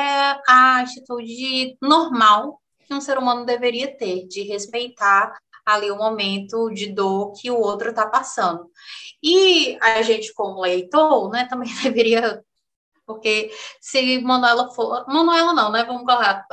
[0.49, 6.87] a atitude normal que um ser humano deveria ter, de respeitar ali o momento de
[6.87, 8.67] dor que o outro está passando.
[9.23, 12.43] E a gente, como leitor, né, também deveria
[13.05, 13.51] porque
[13.81, 15.05] se Manuela for.
[15.07, 15.85] Manuela não, né?
[15.85, 16.47] Vamos colocar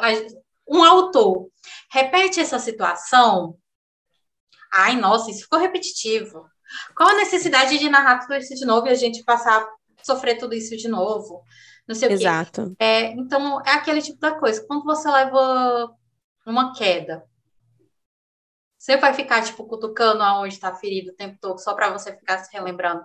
[0.68, 1.50] um autor
[1.92, 3.58] repete essa situação,
[4.74, 6.46] ai, nossa, isso ficou repetitivo.
[6.96, 9.70] Qual a necessidade de narrar tudo isso de novo e a gente passar a
[10.04, 11.44] sofrer tudo isso de novo?
[11.88, 12.64] Não sei Exato.
[12.64, 12.76] o quê.
[12.80, 14.66] É, então, é aquele tipo da coisa.
[14.68, 15.90] Quando você leva
[16.46, 17.24] uma queda,
[18.78, 22.40] você vai ficar, tipo, cutucando aonde está ferido o tempo todo, só para você ficar
[22.40, 23.04] se relembrando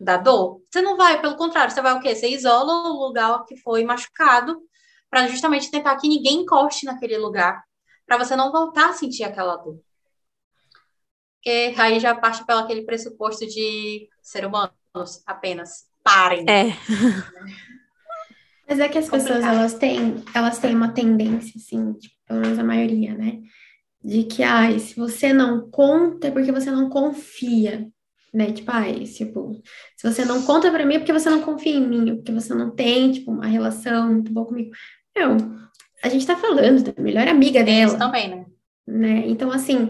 [0.00, 0.62] da dor?
[0.70, 2.14] Você não vai, pelo contrário, você vai o quê?
[2.14, 4.60] Você isola o lugar que foi machucado
[5.12, 7.62] para justamente tentar que ninguém encoste naquele lugar,
[8.06, 9.78] para você não voltar a sentir aquela dor.
[11.36, 16.46] Porque aí já parte pelo aquele pressuposto de ser humanos apenas parem.
[16.48, 16.68] É.
[18.66, 19.36] Mas é que as Complicado.
[19.36, 23.40] pessoas elas têm, elas têm uma tendência, assim, tipo, pelo menos a maioria, né?
[24.02, 27.86] De que, ai, se você não conta é porque você não confia,
[28.32, 28.50] né?
[28.50, 29.60] Tipo, ai, tipo,
[29.94, 32.54] se você não conta para mim é porque você não confia em mim, porque você
[32.54, 34.70] não tem, tipo, uma relação muito boa comigo.
[35.16, 35.36] Meu,
[36.02, 37.86] a gente tá falando da melhor amiga dela.
[37.86, 38.46] Isso também, né?
[38.86, 39.24] né?
[39.26, 39.88] Então, assim,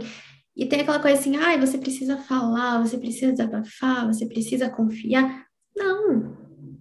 [0.56, 5.46] E tem aquela coisa assim, ai, você precisa falar, você precisa desabafar, você precisa confiar.
[5.74, 6.36] Não,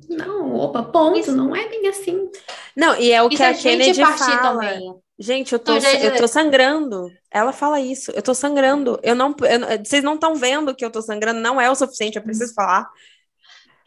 [0.10, 1.32] não, opa, ponto, Isso.
[1.32, 2.30] não é bem assim.
[2.76, 4.42] Não, e é o que a, a Kennedy fala.
[4.42, 4.94] Também.
[5.18, 7.08] Gente, eu tô, eu tô sangrando.
[7.30, 8.12] Ela fala isso.
[8.12, 9.00] Eu tô sangrando.
[9.04, 11.40] Eu não, eu, vocês não estão vendo que eu tô sangrando.
[11.40, 12.18] Não é o suficiente.
[12.18, 12.90] Eu preciso falar.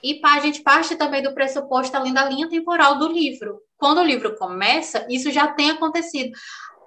[0.05, 3.63] E a gente parte também do pressuposto além da linha temporal do livro.
[3.79, 6.31] Quando o livro começa, isso já tem acontecido.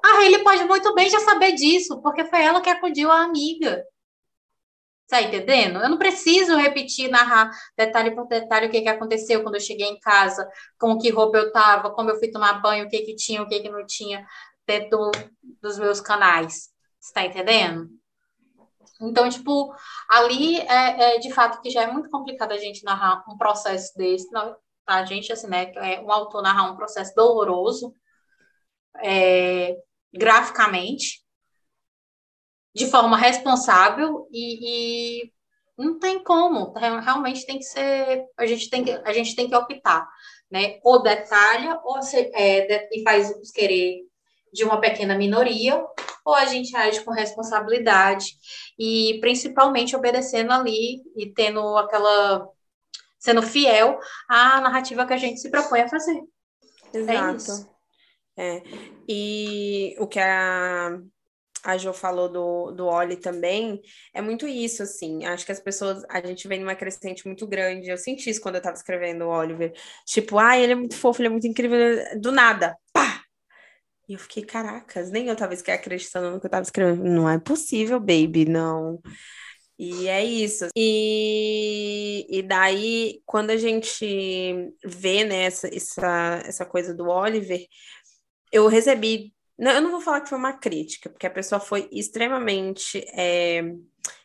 [0.05, 3.83] A Hayley pode muito bem já saber disso, porque foi ela que acudiu a amiga.
[5.07, 5.79] Tá entendendo?
[5.79, 9.87] Eu não preciso repetir, narrar detalhe por detalhe o que, que aconteceu quando eu cheguei
[9.87, 10.47] em casa,
[10.79, 13.47] com que roupa eu tava, como eu fui tomar banho, o que que tinha, o
[13.47, 14.23] que que não tinha
[14.67, 15.09] dentro
[15.59, 16.69] dos meus canais.
[16.99, 17.89] Você tá entendendo?
[19.01, 19.73] Então, tipo,
[20.09, 23.95] ali é, é, de fato que já é muito complicado a gente narrar um processo
[23.95, 24.27] desse.
[24.85, 25.71] A gente, assim, né?
[25.75, 27.93] É um autor narrar um processo doloroso,
[29.03, 29.77] é,
[30.13, 31.21] graficamente,
[32.73, 35.33] de forma responsável e, e,
[35.77, 36.73] não tem como.
[36.73, 38.25] Realmente tem que ser.
[38.37, 40.07] A gente tem que, a gente tem que optar,
[40.49, 40.79] né?
[40.83, 44.07] Ou detalha ou se, é, e faz os querer
[44.53, 45.85] de uma pequena minoria,
[46.27, 48.35] ou a gente age com responsabilidade
[48.77, 52.45] e principalmente obedecendo ali e tendo aquela
[53.17, 53.97] sendo fiel
[54.29, 56.21] à narrativa que a gente se propõe a fazer.
[56.93, 57.69] É Exato.
[58.35, 58.63] É, é.
[59.07, 60.99] E o que a
[61.63, 63.81] a Jo falou do, do Oli também,
[64.13, 65.25] é muito isso, assim.
[65.25, 67.89] Acho que as pessoas, a gente vem numa crescente muito grande.
[67.89, 69.73] Eu senti isso quando eu tava escrevendo o Oliver.
[70.05, 71.77] Tipo, ai, ah, ele é muito fofo, ele é muito incrível,
[72.21, 73.16] do nada, pá!
[74.07, 77.03] E eu fiquei, caracas, nem eu tava acreditando no que eu tava escrevendo.
[77.03, 79.01] Não é possível, baby, não.
[79.77, 80.67] E é isso.
[80.75, 87.65] E, e daí, quando a gente vê né, essa, essa, essa coisa do Oliver,
[88.51, 91.89] eu recebi não, eu não vou falar que foi uma crítica, porque a pessoa foi
[91.91, 93.63] extremamente é,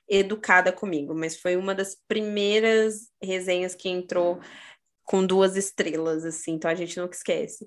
[0.09, 4.41] educada comigo, mas foi uma das primeiras resenhas que entrou
[5.05, 7.66] com duas estrelas, assim, então a gente nunca esquece.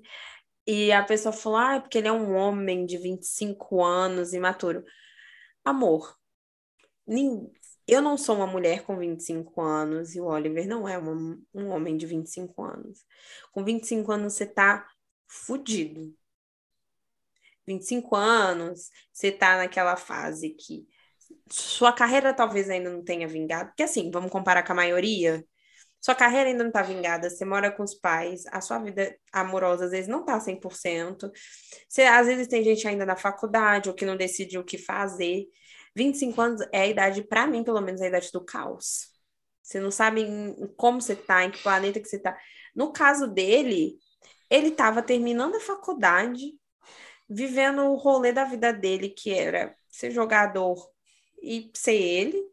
[0.66, 4.84] E a pessoa falou, ah, é porque ele é um homem de 25 anos, imaturo.
[5.64, 6.16] Amor,
[7.86, 11.68] eu não sou uma mulher com 25 anos e o Oliver não é uma, um
[11.68, 13.04] homem de 25 anos.
[13.52, 14.86] Com 25 anos você tá
[15.28, 16.14] fudido
[17.66, 20.86] 25 anos, você tá naquela fase que
[21.50, 25.44] sua carreira talvez ainda não tenha vingado, porque assim, vamos comparar com a maioria,
[26.06, 29.86] sua carreira ainda não tá vingada, você mora com os pais, a sua vida amorosa
[29.86, 31.32] às vezes não tá 100%,
[31.88, 35.46] você, às vezes tem gente ainda na faculdade ou que não decidiu o que fazer.
[35.96, 39.08] 25 anos é a idade, para mim, pelo menos, é a idade do caos.
[39.60, 40.24] Você não sabe
[40.76, 42.38] como você tá, em que planeta que você tá.
[42.72, 43.98] No caso dele,
[44.48, 46.52] ele estava terminando a faculdade,
[47.28, 50.88] vivendo o rolê da vida dele, que era ser jogador
[51.42, 52.48] e ser ele,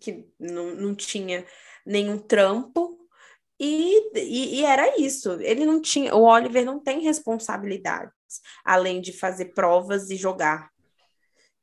[0.00, 1.46] que não, não tinha
[1.90, 2.98] nenhum trampo.
[3.58, 5.32] E, e, e, era isso.
[5.40, 6.14] Ele não tinha.
[6.14, 8.14] O Oliver não tem responsabilidades
[8.64, 10.70] além de fazer provas e jogar.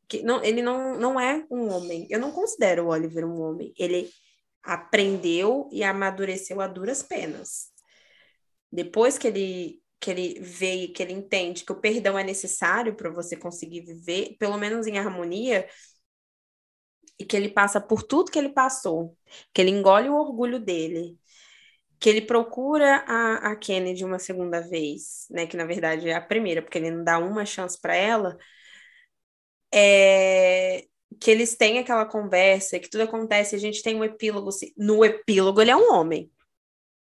[0.08, 2.06] Que não, ele não, não é um homem.
[2.10, 3.74] Eu não considero o Oliver um homem.
[3.78, 4.10] Ele
[4.64, 7.70] aprendeu e amadureceu a duras penas.
[8.72, 12.96] Depois que ele que ele vê e que ele entende que o perdão é necessário
[12.96, 15.68] para você conseguir viver, pelo menos em harmonia,
[17.20, 19.16] e que ele passa por tudo que ele passou,
[19.54, 21.18] que ele engole o orgulho dele,
[22.00, 25.48] que ele procura a, a Kennedy uma segunda vez, né?
[25.48, 28.38] Que na verdade é a primeira, porque ele não dá uma chance para ela.
[29.74, 30.86] É,
[31.20, 34.50] que eles têm aquela conversa, que tudo acontece, a gente tem um epílogo.
[34.78, 36.32] No epílogo, ele é um homem.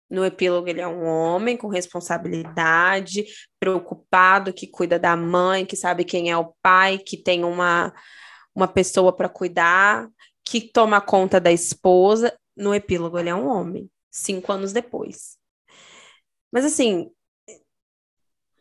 [0.09, 3.25] No epílogo, ele é um homem com responsabilidade,
[3.59, 7.93] preocupado, que cuida da mãe, que sabe quem é o pai, que tem uma,
[8.55, 10.09] uma pessoa para cuidar,
[10.45, 12.37] que toma conta da esposa.
[12.55, 15.37] No epílogo, ele é um homem, cinco anos depois.
[16.51, 17.11] Mas, assim,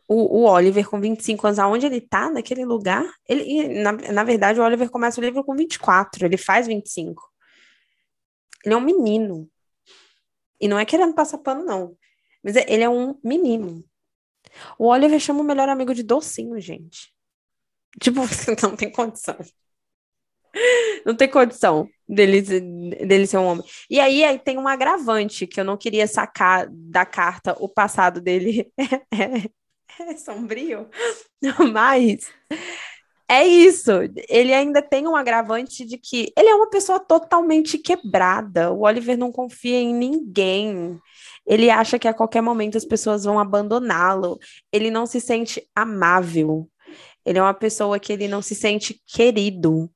[0.09, 4.61] o, o, Oliver com 25 anos, aonde ele tá, naquele lugar, ele, na, na verdade,
[4.61, 7.23] o Oliver começa o livro com 24, ele faz 25.
[8.65, 9.49] Ele é um menino.
[10.61, 11.97] E não é querendo passar pano, não.
[12.43, 13.85] Mas é, ele é um menino.
[14.79, 17.13] O Oliver chama o melhor amigo de docinho, gente.
[18.01, 18.21] Tipo,
[18.63, 19.37] não tem condição.
[21.05, 23.65] Não tem condição dele, dele ser um homem.
[23.89, 27.57] E aí, aí tem um agravante que eu não queria sacar da carta.
[27.59, 28.85] O passado dele é,
[30.05, 30.89] é, é sombrio,
[31.73, 32.31] mas
[33.29, 33.91] é isso.
[34.29, 38.71] Ele ainda tem um agravante de que ele é uma pessoa totalmente quebrada.
[38.71, 41.01] O Oliver não confia em ninguém.
[41.47, 44.39] Ele acha que a qualquer momento as pessoas vão abandoná-lo.
[44.71, 46.69] Ele não se sente amável.
[47.25, 49.91] Ele é uma pessoa que ele não se sente querido.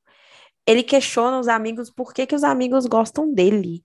[0.67, 3.85] Ele questiona os amigos por que, que os amigos gostam dele.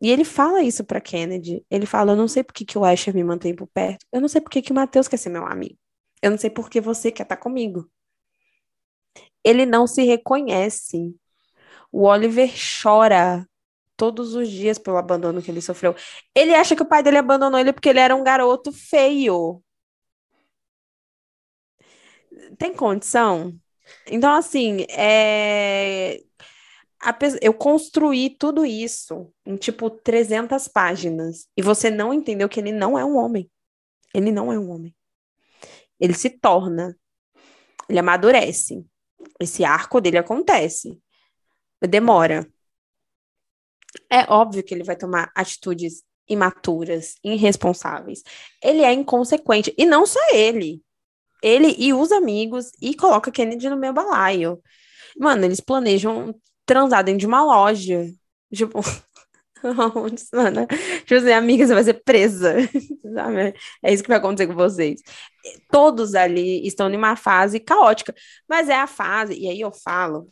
[0.00, 1.64] E ele fala isso para Kennedy.
[1.70, 4.04] Ele fala: Eu não sei por que, que o Asher me mantém por perto.
[4.12, 5.78] Eu não sei por que, que o Matheus quer ser meu amigo.
[6.22, 7.90] Eu não sei por que você quer estar tá comigo.
[9.44, 11.14] Ele não se reconhece.
[11.92, 12.50] O Oliver
[12.82, 13.46] chora
[13.96, 15.94] todos os dias pelo abandono que ele sofreu.
[16.34, 19.62] Ele acha que o pai dele abandonou ele porque ele era um garoto feio.
[22.58, 23.58] Tem condição?
[24.06, 26.20] Então, assim, é...
[27.40, 32.98] eu construí tudo isso em tipo 300 páginas e você não entendeu que ele não
[32.98, 33.50] é um homem.
[34.14, 34.94] Ele não é um homem.
[35.98, 36.96] Ele se torna,
[37.88, 38.84] ele amadurece.
[39.40, 41.00] Esse arco dele acontece.
[41.80, 42.46] Demora.
[44.10, 48.22] É óbvio que ele vai tomar atitudes imaturas, irresponsáveis.
[48.62, 49.74] Ele é inconsequente.
[49.76, 50.82] E não só ele.
[51.42, 54.62] Ele e os amigos, e coloca Kennedy no meu balaio.
[55.18, 56.34] Mano, eles planejam
[56.64, 58.06] transar dentro de uma loja.
[58.54, 58.80] Tipo,
[60.32, 62.54] mano, tipo assim, amiga, você vai ser presa.
[63.14, 63.54] Sabe?
[63.82, 65.00] É isso que vai acontecer com vocês.
[65.70, 68.14] Todos ali estão numa fase caótica,
[68.48, 70.28] mas é a fase, e aí eu falo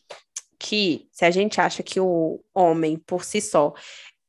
[0.58, 3.72] que se a gente acha que o homem por si só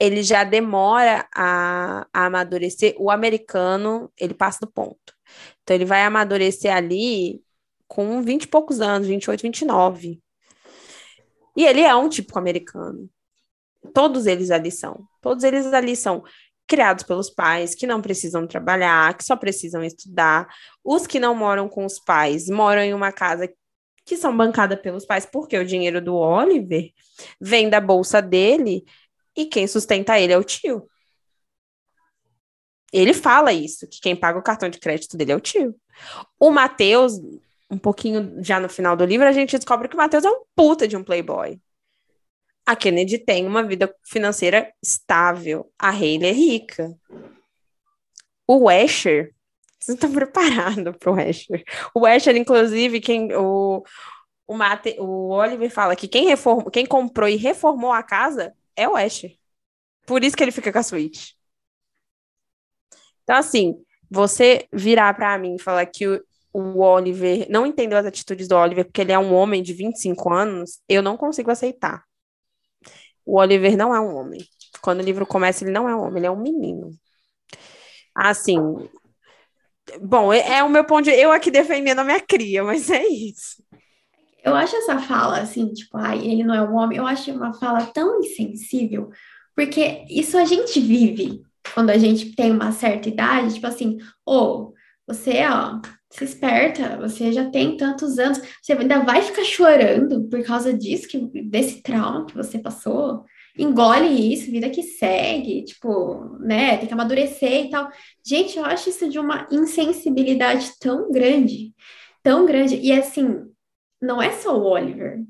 [0.02, 5.14] ele já demora a, a amadurecer, o americano ele passa do ponto.
[5.62, 7.40] Então ele vai amadurecer ali
[7.88, 10.20] com 20 e poucos anos, 28, 29.
[11.56, 13.08] E ele é um típico americano.
[13.94, 15.06] Todos eles ali são.
[15.22, 16.24] Todos eles ali são
[16.66, 20.48] criados pelos pais, que não precisam trabalhar, que só precisam estudar.
[20.84, 23.48] Os que não moram com os pais moram em uma casa
[24.04, 26.92] que são bancadas pelos pais, porque o dinheiro do Oliver
[27.40, 28.84] vem da bolsa dele
[29.36, 30.88] e quem sustenta ele é o tio.
[32.92, 35.76] Ele fala isso, que quem paga o cartão de crédito dele é o tio.
[36.38, 37.14] O Matheus,
[37.70, 40.44] um pouquinho já no final do livro, a gente descobre que o Matheus é um
[40.56, 41.60] puta de um playboy.
[42.66, 45.72] A Kennedy tem uma vida financeira estável.
[45.80, 46.94] A Hayley é rica.
[48.46, 49.34] O Asher,
[49.80, 51.64] vocês estão preparados para o Asher.
[51.96, 53.84] O Asher, inclusive, quem o,
[54.46, 56.28] o, Mate, o Oliver fala que quem,
[56.74, 59.36] quem comprou e reformou a casa é o Asher.
[60.06, 61.36] Por isso que ele fica com a suíte.
[63.24, 63.76] Então, assim,
[64.10, 66.22] você virar para mim e falar que o,
[66.54, 70.34] o Oliver não entendeu as atitudes do Oliver porque ele é um homem de 25
[70.34, 72.04] anos, eu não consigo aceitar.
[73.26, 74.42] O Oliver não é um homem.
[74.82, 76.92] Quando o livro começa, ele não é um homem, ele é um menino.
[78.16, 78.58] Assim,
[80.02, 83.06] bom, é, é o meu ponto de eu aqui defendendo a minha cria, mas é
[83.06, 83.64] isso.
[84.44, 87.54] Eu acho essa fala assim, tipo, ai, ele não é um homem, eu acho uma
[87.54, 89.10] fala tão insensível,
[89.56, 91.42] porque isso a gente vive
[91.74, 94.74] quando a gente tem uma certa idade, tipo assim, ou oh,
[95.08, 95.80] você, ó,
[96.10, 101.08] se esperta, você já tem tantos anos, você ainda vai ficar chorando por causa disso,
[101.08, 103.24] que, desse trauma que você passou,
[103.58, 107.90] engole isso, vida que segue, tipo, né, tem que amadurecer e tal.
[108.26, 111.74] Gente, eu acho isso de uma insensibilidade tão grande,
[112.24, 113.51] tão grande, e assim,
[114.02, 115.22] não é só o Oliver,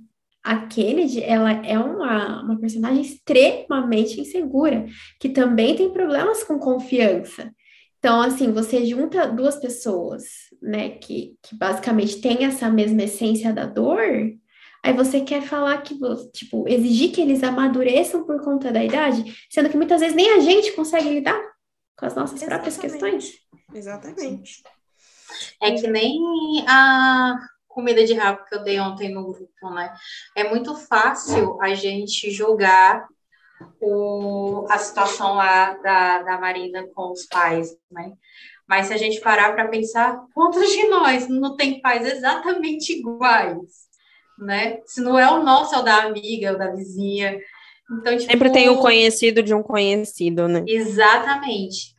[0.43, 4.85] a Kennedy, ela é uma, uma personagem extremamente insegura,
[5.19, 7.53] que também tem problemas com confiança.
[7.99, 10.23] Então, assim, você junta duas pessoas,
[10.59, 14.01] né, que, que basicamente têm essa mesma essência da dor,
[14.83, 15.95] aí você quer falar que,
[16.33, 20.39] tipo, exigir que eles amadureçam por conta da idade, sendo que muitas vezes nem a
[20.39, 21.39] gente consegue lidar
[21.95, 22.63] com as nossas Exatamente.
[22.63, 23.33] próprias questões.
[23.71, 24.63] Exatamente.
[25.61, 27.35] É que nem a
[27.73, 29.93] comida de rabo que eu dei ontem no grupo, né?
[30.35, 33.07] É muito fácil a gente julgar
[33.79, 38.13] o, a situação lá da, da Marina com os pais, né?
[38.67, 43.89] Mas se a gente parar para pensar, quantos de nós não tem pais exatamente iguais,
[44.39, 44.79] né?
[44.85, 47.39] Se não é o nosso, é o da amiga, é o da vizinha.
[47.91, 50.63] Então, tipo, Sempre tem um conhecido de um conhecido, né?
[50.67, 51.95] Exatamente.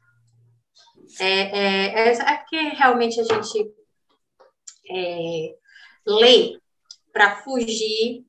[1.21, 3.71] É, é, é, é porque realmente a gente
[4.91, 5.55] é,
[6.07, 6.59] lê
[7.13, 8.25] para fugir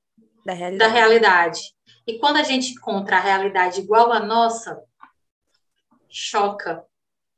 [0.45, 0.78] da realidade.
[0.78, 1.59] da realidade.
[2.05, 4.80] E quando a gente encontra a realidade igual à nossa,
[6.09, 6.84] choca.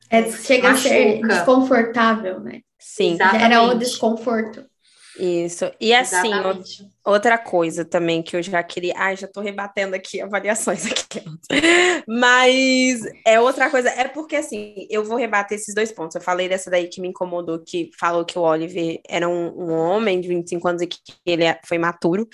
[0.10, 0.90] É, chega machuca.
[0.90, 2.62] a ser desconfortável, né?
[2.80, 3.14] Sim.
[3.14, 3.42] Exatamente.
[3.42, 4.70] Gera o desconforto.
[5.18, 5.72] Isso.
[5.80, 6.86] E assim, Exatamente.
[7.06, 8.94] outra coisa também que eu já queria.
[8.98, 11.24] Ai, já tô rebatendo aqui avaliações aqui.
[12.08, 13.90] Mas é outra coisa.
[13.90, 16.16] É porque assim, eu vou rebater esses dois pontos.
[16.16, 19.74] Eu falei dessa daí que me incomodou, que falou que o Oliver era um, um
[19.74, 22.28] homem de 25 anos e que ele é, foi maturo.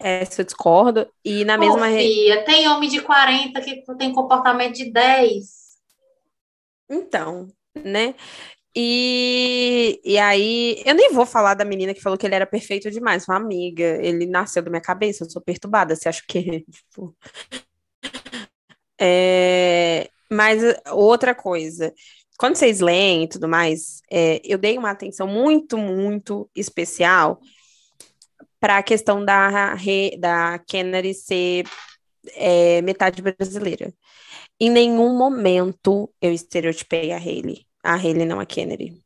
[0.00, 1.08] Essa eu discordo.
[1.24, 1.88] E na mesma.
[1.88, 5.58] Ô, filha, tem homem de 40 que tem comportamento de 10.
[6.88, 8.14] Então, né?
[8.76, 12.90] E, e aí, eu nem vou falar da menina que falou que ele era perfeito
[12.90, 13.84] demais, uma amiga.
[13.84, 15.96] Ele nasceu da minha cabeça, eu sou perturbada.
[15.96, 16.64] Você acha que.
[16.70, 17.16] Tipo...
[19.00, 20.60] É, mas
[20.90, 21.94] outra coisa,
[22.38, 27.40] quando vocês leem e tudo mais, é, eu dei uma atenção muito, muito especial
[28.60, 29.76] para a questão da,
[30.18, 31.64] da Kennedy ser
[32.34, 33.92] é, metade brasileira.
[34.60, 37.67] Em nenhum momento eu estereotipei a Hayley.
[37.88, 39.02] A Hayley não a Kennedy.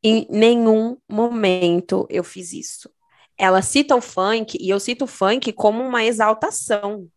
[0.00, 2.88] Em nenhum momento eu fiz isso.
[3.36, 7.08] Ela cita o funk, e eu cito o funk como uma exaltação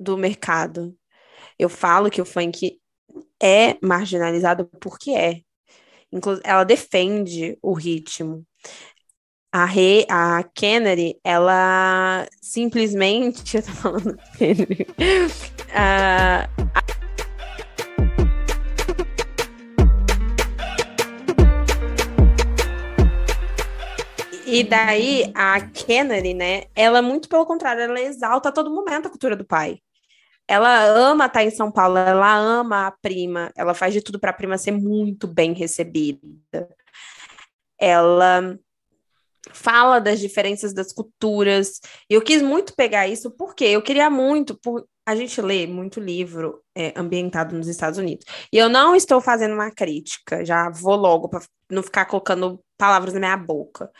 [0.00, 0.96] do mercado.
[1.58, 2.80] Eu falo que o funk
[3.40, 5.42] é marginalizado porque é.
[6.10, 8.46] Inclusive, ela defende o ritmo.
[9.52, 13.58] A, Re, a Kennedy, ela simplesmente.
[13.58, 14.86] Eu tô falando Kennedy.
[15.74, 17.03] Uh,
[24.54, 26.66] E daí, a Kennedy, né?
[26.76, 29.80] Ela, muito pelo contrário, ela exalta a todo momento a cultura do pai.
[30.46, 34.30] Ela ama estar em São Paulo, ela ama a prima, ela faz de tudo para
[34.30, 36.68] a prima ser muito bem recebida.
[37.76, 38.56] Ela
[39.50, 41.80] fala das diferenças das culturas.
[42.08, 46.62] Eu quis muito pegar isso porque eu queria muito, por a gente lê muito livro
[46.76, 48.24] é, ambientado nos Estados Unidos.
[48.52, 53.12] E eu não estou fazendo uma crítica, já vou logo para não ficar colocando palavras
[53.14, 53.90] na minha boca.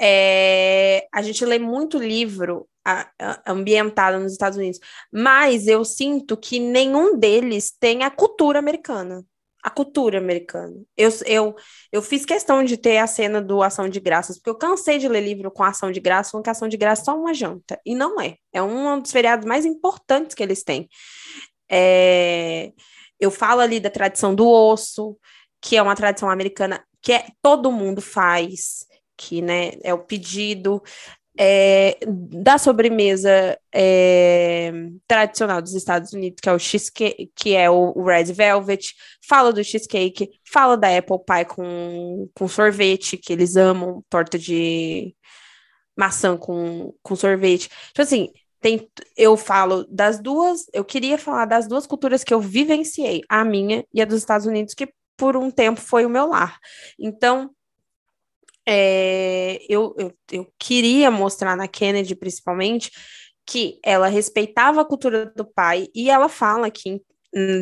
[0.00, 2.66] É, a gente lê muito livro
[3.46, 4.80] ambientado nos Estados Unidos,
[5.12, 9.22] mas eu sinto que nenhum deles tem a cultura americana.
[9.62, 10.74] A cultura americana.
[10.96, 11.54] Eu, eu,
[11.92, 15.06] eu fiz questão de ter a cena do Ação de Graças, porque eu cansei de
[15.06, 17.78] ler livro com Ação de Graças, falando que Ação de Graças é só uma janta.
[17.84, 18.36] E não é.
[18.54, 20.88] É um dos feriados mais importantes que eles têm.
[21.70, 22.72] É,
[23.20, 25.18] eu falo ali da tradição do osso,
[25.60, 28.86] que é uma tradição americana que é, todo mundo faz
[29.20, 30.82] que né, é o pedido
[31.38, 31.98] é,
[32.42, 34.72] da sobremesa é,
[35.06, 38.94] tradicional dos Estados Unidos, que é o cheesecake, que é o, Red Velvet,
[39.28, 45.14] fala do cheesecake, fala da apple pie com, com sorvete, que eles amam, torta de
[45.96, 47.68] maçã com, com sorvete.
[47.88, 52.40] Tipo assim, tem, eu falo das duas, eu queria falar das duas culturas que eu
[52.40, 56.28] vivenciei, a minha e a dos Estados Unidos, que por um tempo foi o meu
[56.28, 56.58] lar.
[56.98, 57.50] Então,
[58.72, 62.92] é, eu, eu, eu queria mostrar na Kennedy, principalmente,
[63.44, 67.02] que ela respeitava a cultura do pai e ela fala que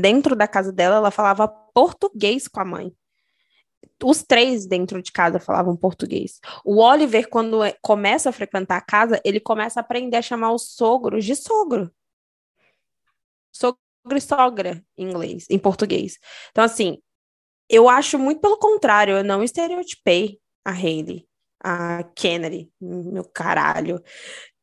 [0.03, 2.93] dentro da casa dela ela falava português com a mãe.
[4.05, 6.41] Os três dentro de casa falavam português.
[6.63, 10.53] O Oliver, quando é, começa a frequentar a casa, ele começa a aprender a chamar
[10.53, 11.91] os sogros de sogro.
[13.51, 13.79] Sogro
[14.15, 16.19] e sogra em inglês, em português.
[16.51, 16.99] Então, assim,
[17.67, 20.39] eu acho muito pelo contrário, eu não estereotipei
[20.69, 21.27] a Hayley,
[21.65, 24.03] a Kennedy, meu caralho.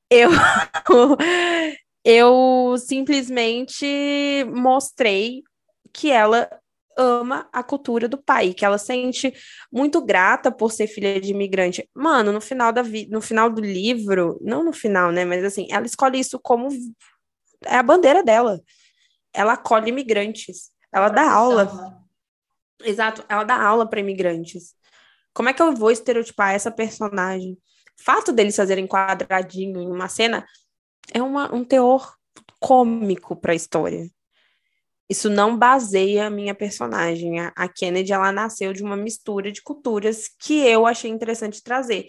[0.10, 0.30] Eu,
[2.06, 5.42] eu simplesmente mostrei
[5.92, 6.48] que ela
[6.96, 9.34] ama a cultura do pai, que ela sente
[9.72, 11.90] muito grata por ser filha de imigrante.
[11.94, 15.68] Mano, no final da vi no final do livro, não no final, né, mas assim,
[15.72, 16.70] ela escolhe isso como
[17.66, 18.62] é a bandeira dela.
[19.34, 20.70] Ela acolhe imigrantes.
[20.94, 22.00] Ela dá aula.
[22.84, 24.76] Exato, ela dá aula para imigrantes.
[25.36, 27.58] Como é que eu vou estereotipar essa personagem?
[27.98, 30.46] Fato deles fazerem quadradinho em uma cena
[31.14, 32.16] é uma, um teor
[32.58, 34.10] cômico para a história.
[35.10, 37.40] Isso não baseia a minha personagem.
[37.42, 42.08] A, a Kennedy, ela nasceu de uma mistura de culturas que eu achei interessante trazer.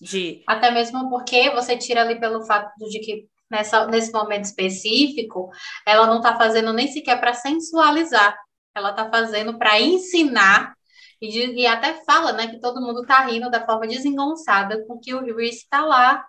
[0.00, 0.44] De...
[0.46, 5.50] Até mesmo porque você tira ali pelo fato de que nessa, nesse momento específico,
[5.84, 8.38] ela não está fazendo nem sequer para sensualizar,
[8.72, 10.77] ela está fazendo para ensinar
[11.20, 14.98] e, de, e até fala, né, que todo mundo tá rindo da forma desengonçada com
[14.98, 16.24] que o Reese tá lá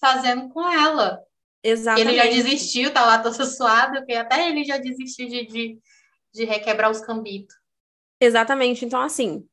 [0.00, 1.20] fazendo com ela.
[1.62, 2.08] Exatamente.
[2.08, 5.78] Ele já desistiu, tá lá todo suado, porque até ele já desistiu de, de,
[6.32, 7.54] de requebrar os cambitos.
[8.20, 8.84] Exatamente.
[8.84, 9.44] Então, assim,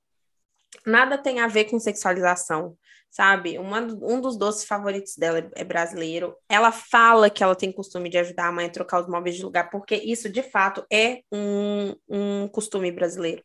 [0.85, 2.77] nada tem a ver com sexualização,
[3.09, 3.57] sabe?
[3.57, 6.35] Uma, um dos doces favoritos dela é brasileiro.
[6.47, 9.43] Ela fala que ela tem costume de ajudar a mãe a trocar os móveis de
[9.43, 13.43] lugar, porque isso, de fato, é um, um costume brasileiro.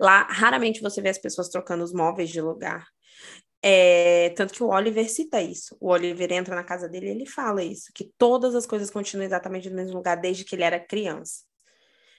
[0.00, 2.86] Lá, raramente você vê as pessoas trocando os móveis de lugar.
[3.64, 5.76] É, tanto que o Oliver cita isso.
[5.80, 9.24] O Oliver entra na casa dele e ele fala isso, que todas as coisas continuam
[9.24, 11.44] exatamente no mesmo lugar desde que ele era criança.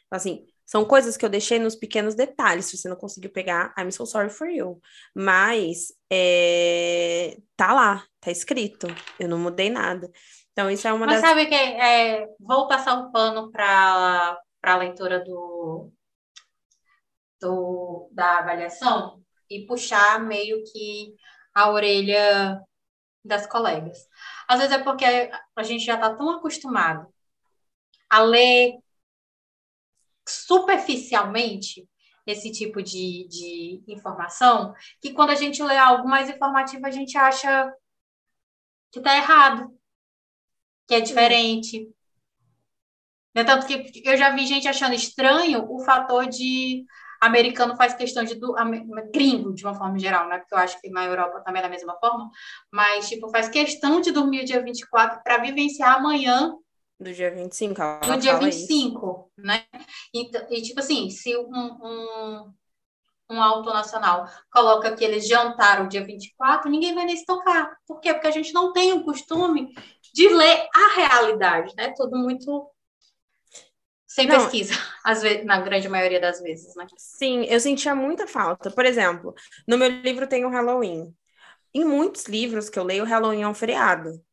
[0.05, 2.65] Então, assim, são coisas que eu deixei nos pequenos detalhes.
[2.65, 4.79] Se você não conseguiu pegar, I'm so sorry for you.
[5.13, 8.87] Mas é, tá lá, tá escrito.
[9.19, 10.09] Eu não mudei nada.
[10.51, 11.29] Então, isso é uma Mas das.
[11.29, 15.91] sabe que é, vou passar um pano para a leitura do,
[17.43, 21.13] do, da avaliação e puxar meio que
[21.53, 22.59] a orelha
[23.23, 24.07] das colegas.
[24.47, 25.05] Às vezes é porque
[25.55, 27.13] a gente já está tão acostumado
[28.09, 28.79] a ler
[30.27, 31.87] superficialmente
[32.25, 37.17] esse tipo de, de informação, que quando a gente lê algo mais informativo, a gente
[37.17, 37.71] acha
[38.91, 39.77] que está errado,
[40.87, 41.89] que é diferente.
[43.35, 46.85] É tanto que eu já vi gente achando estranho o fator de
[47.25, 48.53] americano faz questão de do,
[49.11, 50.39] gringo de uma forma geral, né?
[50.39, 52.29] Porque eu acho que na Europa também é da mesma forma,
[52.71, 56.53] mas tipo faz questão de dormir o dia 24 para vivenciar amanhã
[56.99, 59.45] do dia 25, ela Do dia 25, isso.
[59.45, 59.65] né?
[60.13, 62.53] E, e, tipo assim, se um, um,
[63.31, 67.75] um auto nacional coloca que eles jantaram dia 24, ninguém vai nem se tocar.
[67.85, 68.13] Por quê?
[68.13, 69.73] Porque a gente não tem o costume
[70.13, 71.93] de ler a realidade, né?
[71.97, 72.72] Tudo muito
[74.13, 76.85] sem não, pesquisa, às vezes, na grande maioria das vezes, né?
[76.95, 78.69] Sim, eu sentia muita falta.
[78.69, 79.33] Por exemplo,
[79.67, 81.11] no meu livro tem o Halloween.
[81.73, 84.23] Em muitos livros que eu leio, o Halloween é um feriado.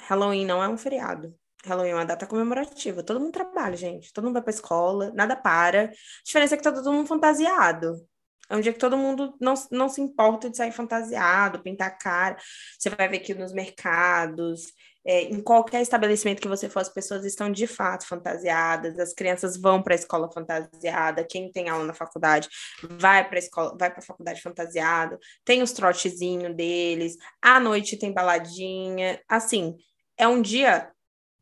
[0.00, 1.34] Halloween não é um feriado.
[1.64, 3.02] Halloween é uma data comemorativa.
[3.02, 4.12] Todo mundo trabalha, gente.
[4.12, 5.84] Todo mundo vai pra escola, nada para.
[5.84, 5.90] A
[6.22, 8.06] diferença é que tá todo mundo fantasiado.
[8.50, 11.90] É um dia que todo mundo não, não se importa de sair fantasiado, pintar a
[11.90, 12.36] cara.
[12.78, 14.74] Você vai ver que nos mercados,
[15.06, 19.56] é, em qualquer estabelecimento que você for, as pessoas estão de fato fantasiadas, as crianças
[19.56, 22.48] vão para a escola fantasiada, quem tem aula na faculdade
[22.82, 27.96] vai para a escola, vai para a faculdade fantasiado, tem os trotezinhos deles, à noite
[27.96, 29.76] tem baladinha, assim,
[30.18, 30.90] é um dia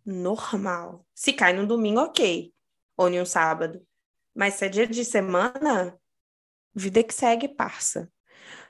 [0.04, 1.06] normal.
[1.14, 2.52] Se cai no domingo, ok,
[2.98, 3.80] ou em um sábado.
[4.34, 5.98] Mas se é dia de semana,
[6.74, 8.10] vida que segue, parça.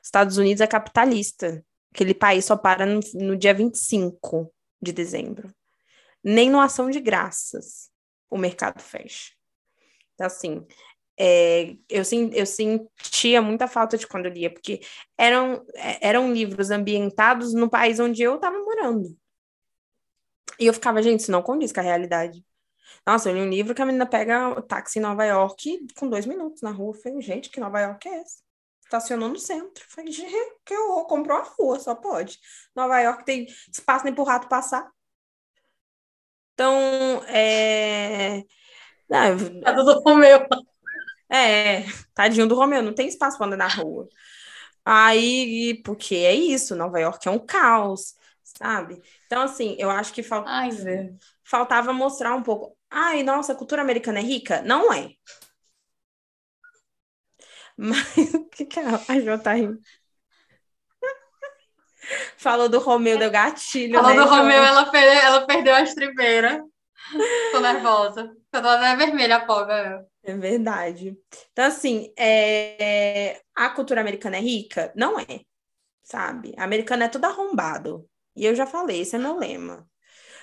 [0.01, 1.65] Estados Unidos é capitalista.
[1.93, 4.54] Aquele país só para no, no dia 25
[4.85, 5.53] de dezembro.
[6.23, 7.91] Nem no ação de graças
[8.31, 9.33] o mercado fecha.
[10.15, 10.67] Então, assim,
[11.19, 14.81] é, eu, eu sentia muita falta de quando eu lia, porque
[15.17, 19.17] eram, é, eram livros ambientados no país onde eu estava morando.
[20.59, 22.45] E eu ficava, gente, isso não condiz com a realidade.
[23.07, 26.09] Nossa, eu li um livro que a menina pega o táxi em Nova York com
[26.09, 26.91] dois minutos na rua.
[26.97, 28.44] Eu falei, gente, que Nova York é essa?
[28.85, 29.85] Estacionou no centro.
[29.89, 30.33] Falei, gente,
[30.65, 32.39] que horror, comprou a rua, só pode.
[32.75, 34.91] Nova York tem espaço nem pro rato passar.
[36.55, 38.45] Então, é.
[39.09, 39.37] Não,
[39.85, 40.47] do Romeu.
[41.29, 41.83] É,
[42.15, 44.09] tadinho do Romeu, não tem espaço para andar na rua.
[44.85, 49.01] Aí, porque é isso, Nova York é um caos, sabe?
[49.27, 50.45] Então, assim, eu acho que fal...
[50.47, 50.71] Ai,
[51.43, 52.77] faltava mostrar um pouco.
[52.91, 54.63] Ai, nossa, a cultura americana é rica?
[54.63, 55.11] Não é.
[57.77, 59.81] Mas o que, que é a Jô tá rindo?
[62.37, 63.95] Falou do Romeu, deu gatilho.
[63.95, 66.63] Falou né, do Romeu, ela perdeu, ela perdeu a estribeira.
[67.53, 68.35] Tô nervosa.
[68.51, 70.07] Tô até vermelha a poga.
[70.23, 71.17] É verdade.
[71.53, 73.41] Então, assim, é...
[73.55, 74.93] a cultura americana é rica?
[74.95, 75.41] Não é,
[76.03, 76.55] sabe?
[76.57, 78.09] A americana é tudo arrombado.
[78.37, 79.89] E eu já falei, esse é meu lema.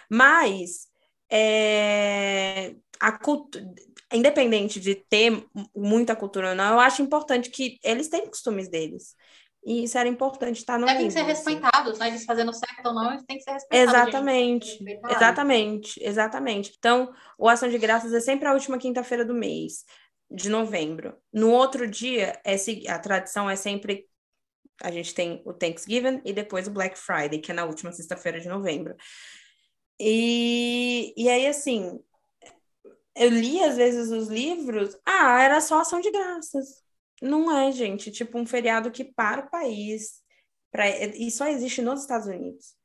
[0.09, 0.88] Mas
[1.29, 2.75] é...
[2.99, 3.65] a cultura
[4.12, 5.45] independente de ter
[5.76, 9.16] muita cultura ou não, eu acho importante que eles tenham costumes deles.
[9.64, 11.28] E isso era importante estar no Devem ser assim.
[11.28, 12.07] respeitados, né?
[12.07, 13.93] Eles fazendo certo ou não, eles têm que ser respeitados.
[13.93, 16.76] Exatamente, exatamente, exatamente.
[16.78, 19.86] Então, o Ação de Graças é sempre a última quinta-feira do mês,
[20.32, 21.16] de novembro.
[21.32, 22.55] No outro dia, é,
[22.89, 24.07] a tradição é sempre
[24.84, 28.39] a gente tem o Thanksgiving e depois o Black Friday, que é na última sexta-feira
[28.39, 28.95] de novembro.
[29.99, 31.99] E, e aí, assim,
[33.16, 36.84] eu li às vezes os livros, ah, era só ação de graças.
[37.22, 40.22] Não é, gente, tipo um feriado que para o país,
[40.72, 42.76] pra, e só existe nos Estados Unidos.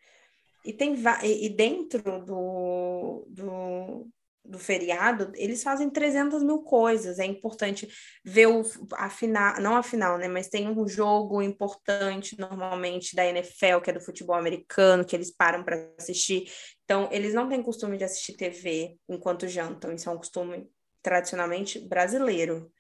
[0.65, 4.09] E tem e dentro do, do,
[4.49, 7.19] do feriado, eles fazem 300 mil coisas.
[7.19, 7.89] É importante
[8.25, 8.63] ver o,
[8.95, 10.29] a final, não a final, né?
[10.29, 15.31] Mas tem um jogo importante, normalmente, da NFL, que é do futebol americano, que eles
[15.31, 16.51] param para assistir.
[16.85, 19.93] Então, eles não têm costume de assistir TV enquanto jantam.
[19.93, 20.69] Isso é um costume
[21.03, 22.73] tradicionalmente brasileiro.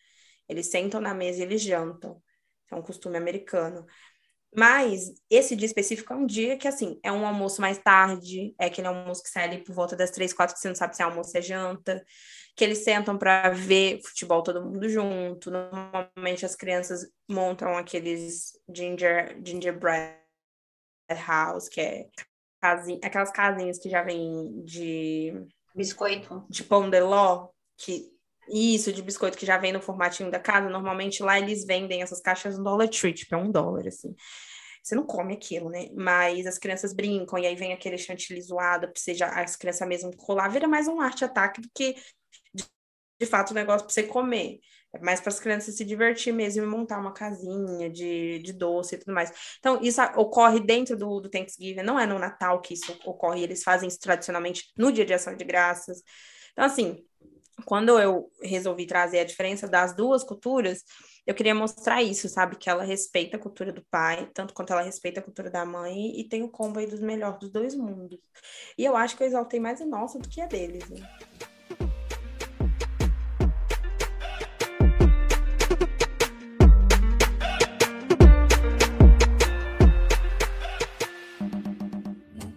[0.48, 2.22] Eles sentam na mesa e eles jantam.
[2.70, 3.86] É um costume americano.
[4.56, 8.66] Mas esse dia específico é um dia que, assim, é um almoço mais tarde, é
[8.66, 11.02] aquele almoço que sai ali por volta das três, quatro, que você não sabe se
[11.02, 12.02] é almoço ou é janta,
[12.56, 15.50] que eles sentam para ver futebol todo mundo junto.
[15.50, 20.16] Normalmente as crianças montam aqueles ginger, gingerbread
[21.26, 22.06] house, que é
[22.58, 25.34] casinha, aquelas casinhas que já vem de...
[25.74, 26.46] Biscoito.
[26.48, 28.15] De pão de ló, que
[28.48, 30.68] isso, de biscoito que já vem no formatinho da casa.
[30.68, 34.14] Normalmente lá eles vendem essas caixas no Dollar Tree, tipo, é um dólar, assim.
[34.82, 35.88] Você não come aquilo, né?
[35.96, 39.88] Mas as crianças brincam, e aí vem aquele chantilly zoado, pra você já, as crianças
[39.88, 41.94] mesmo colar, vira mais um arte-ataque do que,
[42.54, 42.64] de,
[43.20, 44.60] de fato, o um negócio pra você comer.
[44.94, 48.94] É mais para as crianças se divertir mesmo e montar uma casinha de, de doce
[48.94, 49.32] e tudo mais.
[49.58, 53.62] Então, isso ocorre dentro do, do Thanksgiving, não é no Natal que isso ocorre, eles
[53.64, 56.02] fazem isso tradicionalmente no dia de ação de graças.
[56.52, 57.04] Então, assim,
[57.64, 60.84] quando eu resolvi trazer a diferença das duas culturas,
[61.26, 62.56] eu queria mostrar isso, sabe?
[62.56, 66.18] Que ela respeita a cultura do pai, tanto quanto ela respeita a cultura da mãe,
[66.20, 68.18] e tem o combo aí dos melhores dos dois mundos.
[68.78, 71.00] E eu acho que eu exaltei mais a nossa do que a deles, né?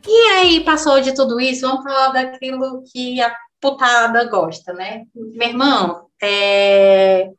[0.07, 5.05] E aí, passou de tudo isso, vamos falar daquilo que a putada gosta, né?
[5.13, 7.29] Meu irmão, é...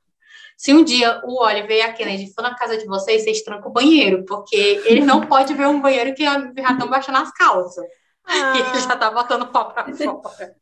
[0.56, 3.70] se um dia o Oliver e a Kennedy for na casa de vocês, vocês trancam
[3.70, 7.84] o banheiro, porque ele não pode ver um banheiro que já estão baixando as calças.
[8.24, 8.56] Ah.
[8.56, 10.56] E ele já tá botando pau pra fora.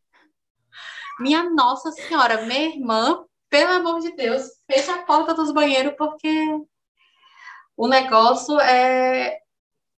[1.18, 6.46] Minha Nossa Senhora, minha irmã, pelo amor de Deus, fecha a porta dos banheiros, porque
[7.76, 9.38] o negócio é,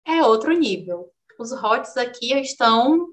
[0.06, 1.10] é outro nível.
[1.38, 3.06] Os hots aqui estão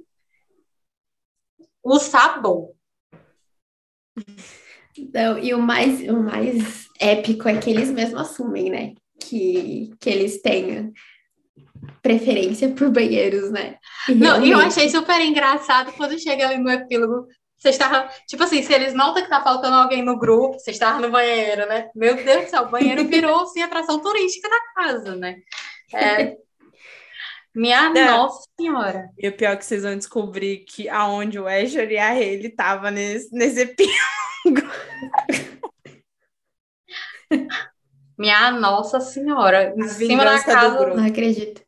[1.88, 2.76] o sabor.
[4.98, 8.94] Então, e o mais, o mais épico é que eles mesmos assumem, né?
[9.20, 10.92] Que, que eles têm
[12.02, 13.78] preferência por banheiros, né?
[14.10, 17.28] E Não, e eu achei super engraçado quando chega ali no epílogo.
[17.58, 21.00] Você estava, tipo assim, se eles notam que tá faltando alguém no grupo, você estava
[21.00, 21.90] no banheiro, né?
[21.96, 25.38] Meu Deus do céu, o banheiro virou assim atração turística da casa, né?
[25.94, 26.38] É,
[27.58, 28.06] minha é.
[28.06, 29.10] Nossa Senhora.
[29.18, 32.46] E o pior é que vocês vão descobrir que aonde o Asher e a Haley
[32.46, 33.98] estavam nesse, nesse epílogo.
[38.16, 39.74] Minha Nossa Senhora.
[39.76, 40.86] Em cima da casa.
[40.94, 41.66] Não acredito.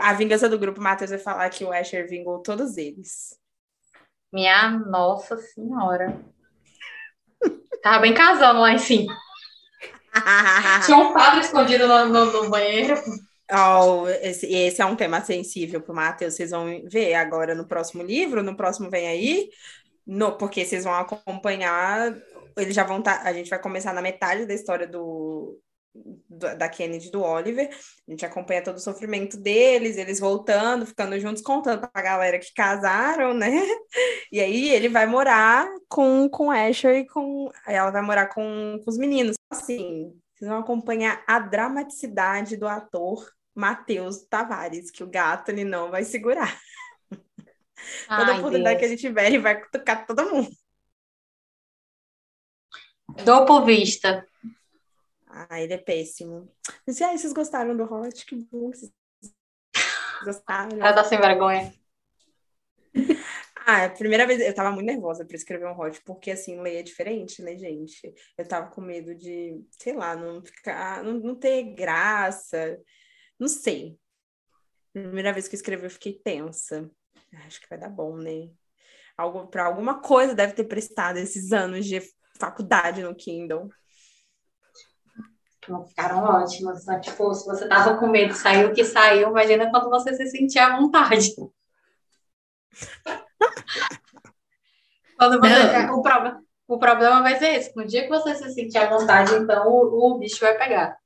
[0.00, 3.36] A vingança do grupo, Matheus vai falar que o Asher vingou todos eles.
[4.32, 6.16] Minha Nossa Senhora.
[7.82, 9.12] Tava bem casando lá em cima.
[10.86, 12.94] Tinha um padre escondido no, no, no banheiro.
[13.50, 17.66] Oh, esse, esse, é um tema sensível para o Matheus, vocês vão ver agora no
[17.66, 19.50] próximo livro, no próximo vem aí,
[20.06, 22.16] no, porque vocês vão acompanhar,
[22.56, 25.60] eles já vão tá, a gente vai começar na metade da história do,
[25.94, 27.68] do, da Kennedy do Oliver,
[28.08, 32.38] a gente acompanha todo o sofrimento deles, eles voltando, ficando juntos, contando para a galera
[32.38, 33.50] que casaram, né?
[34.32, 38.90] E aí ele vai morar com, com Asher e com, ela vai morar com, com
[38.90, 39.36] os meninos.
[39.50, 40.10] Assim,
[40.42, 46.02] vocês vão acompanhar a dramaticidade do ator Matheus Tavares, que o gato ele não vai
[46.02, 46.60] segurar.
[48.08, 48.80] Ai, Toda oportunidade Deus.
[48.80, 50.50] que ele tiver, ele vai tocar todo mundo.
[53.24, 54.26] Dou por vista.
[55.28, 56.52] Ah, ele é péssimo.
[56.84, 58.26] Mas e aí, vocês gostaram do Hot?
[58.26, 58.92] Que bom que vocês
[60.24, 60.76] gostaram.
[60.76, 61.72] Ela tá sem vergonha.
[63.64, 66.80] Ah, a primeira vez eu tava muito nervosa para escrever um hot, porque assim, ler
[66.80, 68.12] é diferente, né, gente?
[68.36, 72.80] Eu tava com medo de, sei lá, não ficar, não, não ter graça.
[73.38, 73.96] Não sei.
[74.92, 76.90] Primeira vez que eu escrevi, eu fiquei tensa.
[77.46, 78.50] Acho que vai dar bom, né?
[79.16, 82.02] Algo, para alguma coisa deve ter prestado esses anos de
[82.38, 83.68] faculdade no Kindle.
[85.68, 86.98] Não ficaram ótimas, né?
[86.98, 90.66] Tipo, se você tava com medo, saiu o que saiu, imagina quando você se sentia
[90.66, 91.32] à vontade.
[95.22, 97.76] Quando você, o, problema, o problema vai ser esse.
[97.76, 100.96] No dia que você se sentir à vontade, então o, o bicho vai pegar.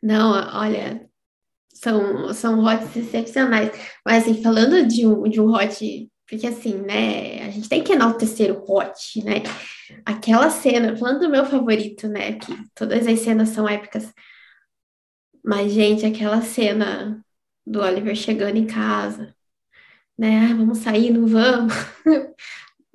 [0.00, 1.08] Não, olha,
[1.74, 3.70] são, são hots excepcionais.
[4.04, 7.92] Mas, assim, falando de um, de um hot, porque assim, né, a gente tem que
[7.92, 9.42] enaltecer o hot, né?
[10.04, 14.12] Aquela cena, falando do meu favorito, né, que todas as cenas são épicas.
[15.44, 17.20] Mas, gente, aquela cena
[17.66, 19.34] do Oliver chegando em casa,
[20.20, 20.50] né?
[20.50, 21.72] Ah, vamos sair, não vamos?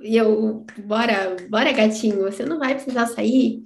[0.01, 3.63] E eu, bora, bora, gatinho, você não vai precisar sair.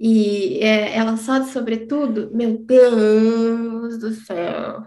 [0.00, 4.82] E é, ela só de sobretudo, meu Deus do céu.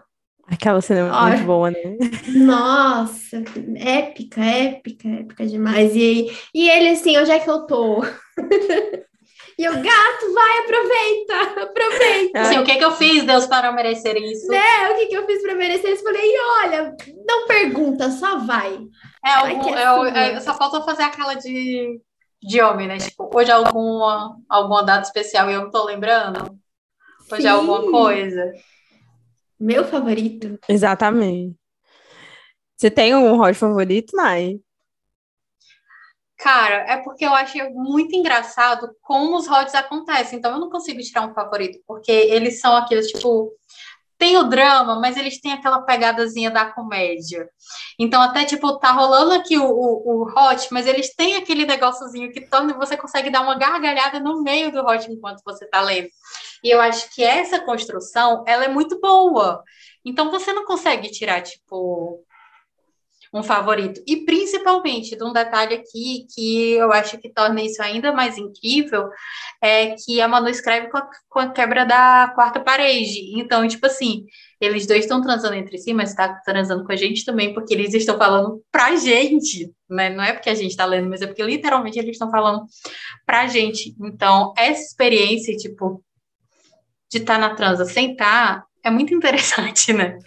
[0.45, 1.97] Aquela cena é Olha, muito boa, né?
[2.35, 3.43] Nossa,
[3.77, 5.95] épica, épica, épica demais.
[5.95, 8.01] E, e ele assim, onde é que eu tô?
[9.57, 12.39] E o gato, vai, aproveita, aproveita.
[12.41, 14.47] Assim, o que que eu fiz, Deus, para merecer isso?
[14.47, 16.03] Né, o que que eu fiz para merecer isso?
[16.03, 16.95] Falei, e olha,
[17.25, 18.79] não pergunta, só vai.
[19.25, 22.01] É, algum, é, é, só falta fazer aquela de
[22.43, 22.97] de homem, né?
[22.97, 26.59] Tipo, hoje é alguma, alguma data especial e eu não tô lembrando.
[27.31, 27.47] Hoje Sim.
[27.47, 28.53] é alguma coisa.
[29.59, 30.59] Meu favorito.
[30.67, 31.55] Exatamente.
[32.75, 34.59] Você tem um hot favorito, Nai?
[36.43, 40.37] Cara, é porque eu achei muito engraçado como os hots acontecem.
[40.37, 43.49] Então eu não consigo tirar um favorito, porque eles são aqueles, tipo,
[44.17, 47.47] tem o drama, mas eles têm aquela pegadazinha da comédia.
[47.97, 52.29] Então, até, tipo, tá rolando aqui o, o, o hot, mas eles têm aquele negóciozinho
[52.33, 56.09] que torna você consegue dar uma gargalhada no meio do hot enquanto você tá lendo.
[56.61, 59.63] E eu acho que essa construção, ela é muito boa.
[60.03, 62.21] Então, você não consegue tirar, tipo,
[63.33, 64.01] um favorito.
[64.05, 69.09] E principalmente, de um detalhe aqui que eu acho que torna isso ainda mais incrível,
[69.61, 73.39] é que a Manu escreve com a, com a quebra da quarta parede.
[73.39, 74.25] Então, tipo assim,
[74.61, 77.93] eles dois estão transando entre si, mas está transando com a gente também, porque eles
[77.93, 80.09] estão falando pra gente, né?
[80.11, 82.65] Não é porque a gente está lendo, mas é porque literalmente eles estão falando
[83.25, 83.95] pra gente.
[83.99, 86.03] Então, essa experiência, tipo,
[87.11, 90.19] de estar tá na transa sem estar, tá, é muito interessante, né?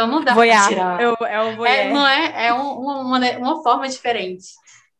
[0.00, 1.02] Então não dá para tirar.
[1.02, 4.46] Eu, é, o é, não é, é um, uma, uma forma diferente,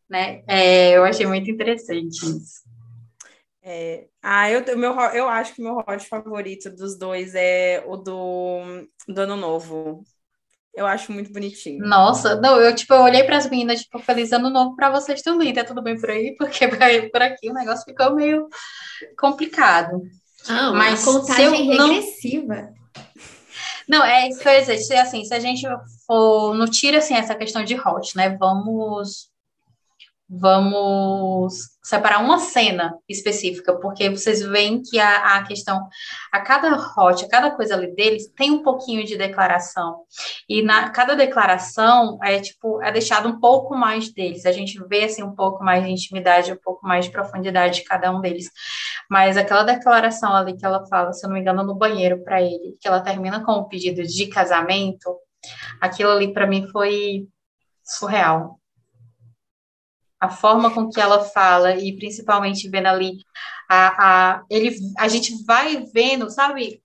[0.08, 0.42] né?
[0.46, 2.60] É, eu achei muito interessante isso.
[3.62, 7.96] É, ah, eu, meu, eu acho que o meu hot favorito dos dois é o
[7.96, 8.60] do,
[9.08, 10.04] do Ano Novo.
[10.74, 11.84] Eu acho muito bonitinho.
[11.84, 15.20] Nossa, não, eu tipo, eu olhei para as meninas, tipo, feliz ano novo para vocês
[15.20, 16.36] também, tá tudo bem por aí?
[16.38, 16.68] Porque
[17.10, 18.48] por aqui o negócio ficou meio
[19.18, 20.02] complicado.
[20.46, 22.54] Ah, mas contagem regressiva.
[22.54, 22.79] Não...
[23.90, 24.78] Não, é isso que eu.
[24.78, 25.66] Se, assim, se a gente
[26.06, 28.36] for, não tira assim, essa questão de hot, né?
[28.36, 29.29] Vamos
[30.32, 35.88] vamos separar uma cena específica, porque vocês veem que a, a questão,
[36.30, 40.04] a cada hot, a cada coisa ali deles, tem um pouquinho de declaração.
[40.48, 44.46] E na cada declaração é tipo, é deixado um pouco mais deles.
[44.46, 47.84] A gente vê assim um pouco mais de intimidade, um pouco mais de profundidade de
[47.84, 48.48] cada um deles.
[49.10, 52.40] Mas aquela declaração ali que ela fala, se eu não me engano, no banheiro para
[52.40, 55.16] ele, que ela termina com o pedido de casamento,
[55.80, 57.26] aquilo ali para mim foi
[57.82, 58.59] surreal
[60.20, 63.18] a forma com que ela fala e principalmente vendo ali
[63.68, 66.82] a, a ele a gente vai vendo sabe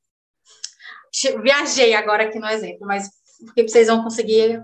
[1.43, 3.09] viajei agora aqui no exemplo mas
[3.45, 4.63] porque vocês vão conseguir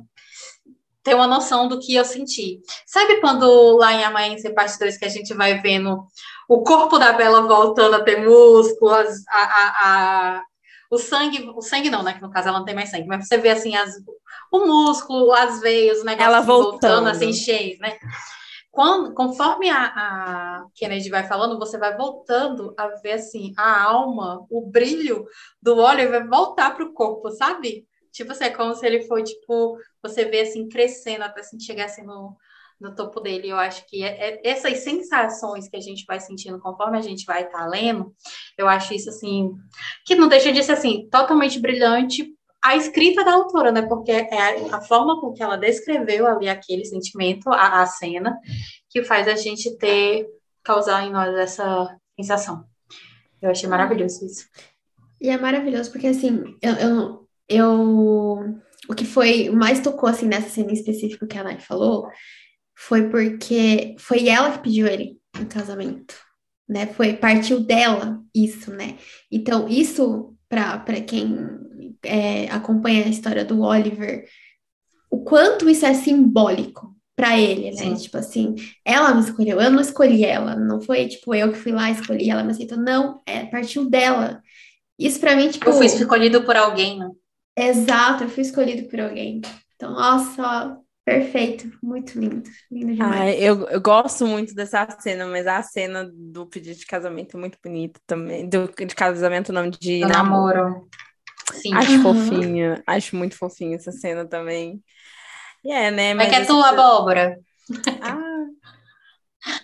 [1.04, 5.06] ter uma noção do que eu senti sabe quando lá em Amanhecer parte 2 que
[5.06, 6.06] a gente vai vendo
[6.48, 10.44] o corpo da Bela voltando a ter músculos a, a, a
[10.92, 12.14] o sangue, o sangue não, né?
[12.14, 13.96] Que no caso ela não tem mais sangue, mas você vê assim as,
[14.52, 17.98] o músculo, as veias, o negócio ela voltando, voltando assim cheio, né?
[18.72, 24.46] Quando, conforme a, a Kennedy vai falando, você vai voltando a ver assim a alma,
[24.50, 25.26] o brilho
[25.62, 27.86] do óleo vai voltar para o corpo, sabe?
[28.14, 31.86] Tipo assim, é como se ele for, tipo, você vê assim crescendo até assim, chegar
[31.86, 32.36] assim no,
[32.80, 33.50] no topo dele.
[33.50, 37.26] Eu acho que é, é, essas sensações que a gente vai sentindo conforme a gente
[37.26, 38.14] vai estar tá lendo,
[38.58, 39.52] eu acho isso assim,
[40.06, 42.34] que não deixa de ser assim, totalmente brilhante
[42.64, 43.82] a escrita da autora, né?
[43.82, 44.28] Porque é
[44.72, 48.40] a, forma com que ela descreveu ali aquele sentimento, a, a, cena,
[48.90, 50.28] que faz a gente ter,
[50.64, 52.64] causar em nós essa sensação.
[53.42, 54.48] Eu achei maravilhoso isso.
[55.20, 60.50] E é maravilhoso porque, assim, eu, eu, eu o que foi mais tocou, assim, nessa
[60.50, 62.08] cena específica que a Nai falou,
[62.76, 66.16] foi porque foi ela que pediu ele em casamento,
[66.68, 66.88] né?
[66.88, 68.98] Foi, partiu dela isso, né?
[69.32, 71.60] Então, isso, para quem
[72.04, 74.26] é, acompanha a história do Oliver,
[75.10, 77.78] o quanto isso é simbólico para ele, né?
[77.78, 77.96] Sim.
[77.96, 81.72] Tipo assim, ela me escolheu, eu não escolhi ela, não foi tipo eu que fui
[81.72, 84.42] lá escolhi ela me aceitou, não, é partiu dela.
[84.98, 85.68] Isso para mim, tipo.
[85.68, 87.10] Eu fui escolhido por alguém, né?
[87.58, 89.42] Exato, eu fui escolhido por alguém.
[89.76, 93.22] Então, nossa, perfeito, muito lindo, lindo demais.
[93.22, 97.40] Ai, eu, eu gosto muito dessa cena, mas a cena do pedido de casamento é
[97.40, 98.48] muito bonita também.
[98.48, 100.58] Do, de casamento, não, de namoro.
[100.58, 100.88] namoro.
[101.54, 101.74] Sim.
[101.74, 102.02] Acho uhum.
[102.04, 104.82] fofinha, acho muito fofinha essa cena também.
[105.64, 106.14] E é, né?
[106.14, 107.40] Mas, mas é que é tua abóbora.
[108.02, 108.46] Ah,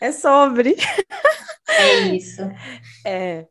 [0.01, 0.75] é sobre.
[1.69, 2.41] É isso.
[3.05, 3.45] É.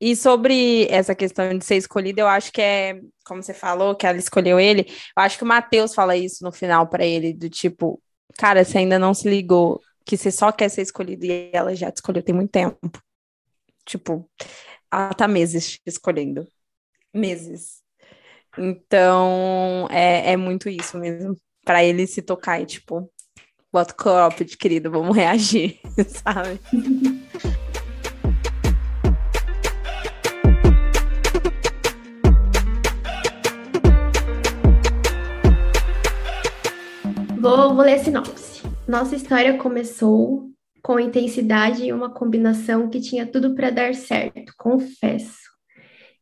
[0.00, 4.06] E sobre essa questão de ser escolhida, eu acho que é, como você falou, que
[4.06, 7.50] ela escolheu ele, eu acho que o Matheus fala isso no final para ele, do
[7.50, 8.02] tipo,
[8.38, 11.92] cara, você ainda não se ligou que você só quer ser escolhido e ela já
[11.92, 12.90] te escolheu tem muito tempo.
[13.84, 14.26] Tipo,
[14.90, 16.48] ela tá meses te escolhendo
[17.14, 17.80] meses.
[18.58, 21.36] Então, é, é muito isso mesmo.
[21.64, 23.10] Para ele se tocar e, tipo,
[23.72, 25.78] bota o cropped, querido, vamos reagir,
[26.08, 26.60] sabe?
[37.40, 38.62] Vou, vou ler a sinopse.
[38.86, 40.50] Nossa história começou
[40.82, 45.49] com intensidade e uma combinação que tinha tudo para dar certo, confesso.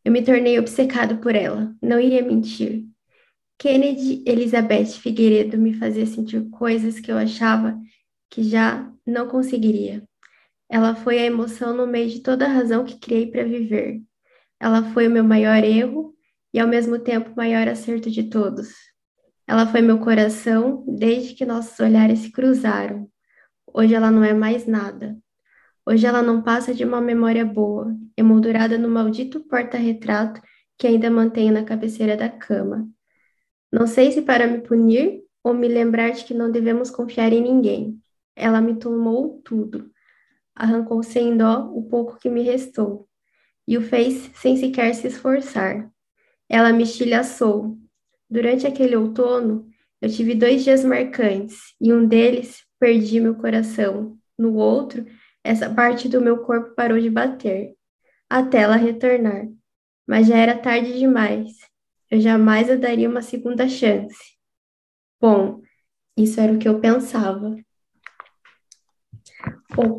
[0.09, 2.87] Eu me tornei obcecado por ela, não iria mentir.
[3.59, 7.79] Kennedy Elizabeth Figueiredo me fazia sentir coisas que eu achava
[8.31, 10.03] que já não conseguiria.
[10.67, 14.01] Ela foi a emoção no meio de toda a razão que criei para viver.
[14.59, 16.15] Ela foi o meu maior erro
[16.55, 18.71] e ao mesmo tempo o maior acerto de todos.
[19.47, 23.11] Ela foi meu coração desde que nossos olhares se cruzaram.
[23.75, 25.19] Hoje ela não é mais nada.
[25.89, 30.39] Hoje ela não passa de uma memória boa, emoldurada no maldito porta-retrato
[30.77, 32.87] que ainda mantenho na cabeceira da cama.
[33.73, 37.41] Não sei se para me punir ou me lembrar de que não devemos confiar em
[37.41, 37.99] ninguém.
[38.37, 39.91] Ela me tomou tudo.
[40.55, 43.09] Arrancou sem dó o pouco que me restou
[43.67, 45.91] e o fez sem sequer se esforçar.
[46.51, 47.79] Ela me estilhaçou.
[48.29, 49.67] Durante aquele outono,
[50.03, 54.19] eu tive dois dias marcantes e um deles perdi meu coração.
[54.39, 55.07] No outro,
[55.49, 57.75] essa parte do meu corpo parou de bater,
[58.29, 59.49] até ela retornar.
[60.07, 61.53] Mas já era tarde demais.
[62.11, 64.37] Eu jamais a daria uma segunda chance.
[65.19, 65.63] Bom,
[66.15, 67.57] isso era o que eu pensava.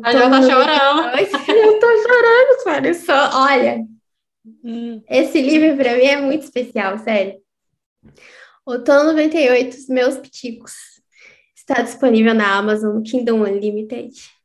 [0.04, 1.18] A Jo tá chorando.
[1.48, 2.94] Eu tô chorando, cara.
[2.94, 3.84] Só, olha,
[4.62, 5.02] hum.
[5.08, 7.40] esse livro para mim é muito especial, sério.
[8.64, 10.74] Outono 98, Os Meus Piticos.
[11.56, 14.39] Está disponível na Amazon Kingdom Unlimited.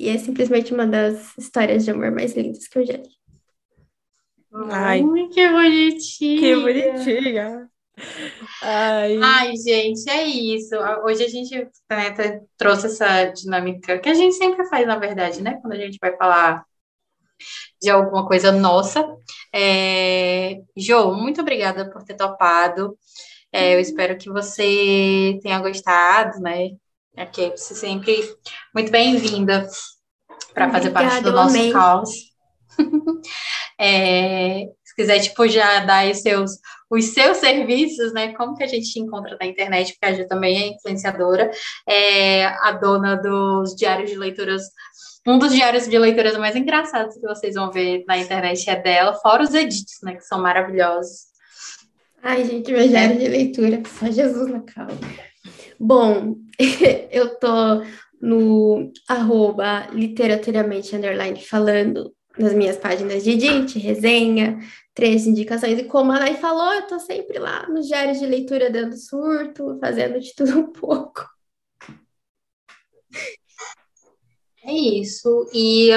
[0.00, 3.10] E é simplesmente uma das histórias de amor mais lindas que eu já li.
[4.70, 6.40] Ai, que bonitinha.
[6.40, 7.70] Que bonitinha.
[8.62, 9.18] Ai.
[9.22, 10.74] Ai, gente, é isso.
[11.04, 11.54] Hoje a gente
[11.90, 15.58] né, trouxe essa dinâmica que a gente sempre faz, na verdade, né?
[15.60, 16.64] Quando a gente vai falar
[17.82, 19.06] de alguma coisa nossa.
[19.54, 20.62] É...
[20.74, 22.96] Jo, muito obrigada por ter topado.
[23.52, 26.70] É, eu espero que você tenha gostado, né?
[27.16, 28.22] Aqui, é você sempre
[28.74, 29.68] muito bem-vinda
[30.54, 32.10] para fazer parte do nosso caos.
[33.78, 36.52] é, se quiser, tipo, já dar os seus,
[36.88, 38.32] os seus serviços, né?
[38.34, 41.50] Como que a gente te encontra na internet, porque a gente também é influenciadora,
[41.86, 44.62] é a dona dos diários de leituras.
[45.26, 49.14] Um dos diários de leituras mais engraçados que vocês vão ver na internet é dela,
[49.14, 50.14] fora os edits, né?
[50.14, 51.28] Que são maravilhosos.
[52.22, 55.29] Ai, gente, meu diário de leitura, só Jesus na calma.
[55.82, 56.36] Bom,
[57.10, 57.82] eu tô
[58.20, 64.58] no arroba literaturamente underline falando nas minhas páginas de edit, resenha,
[64.92, 65.78] três indicações.
[65.78, 69.78] E como a Nay falou, eu tô sempre lá nos diários de leitura dando surto,
[69.80, 71.26] fazendo de tudo um pouco.
[74.62, 75.48] É isso.
[75.54, 75.90] E,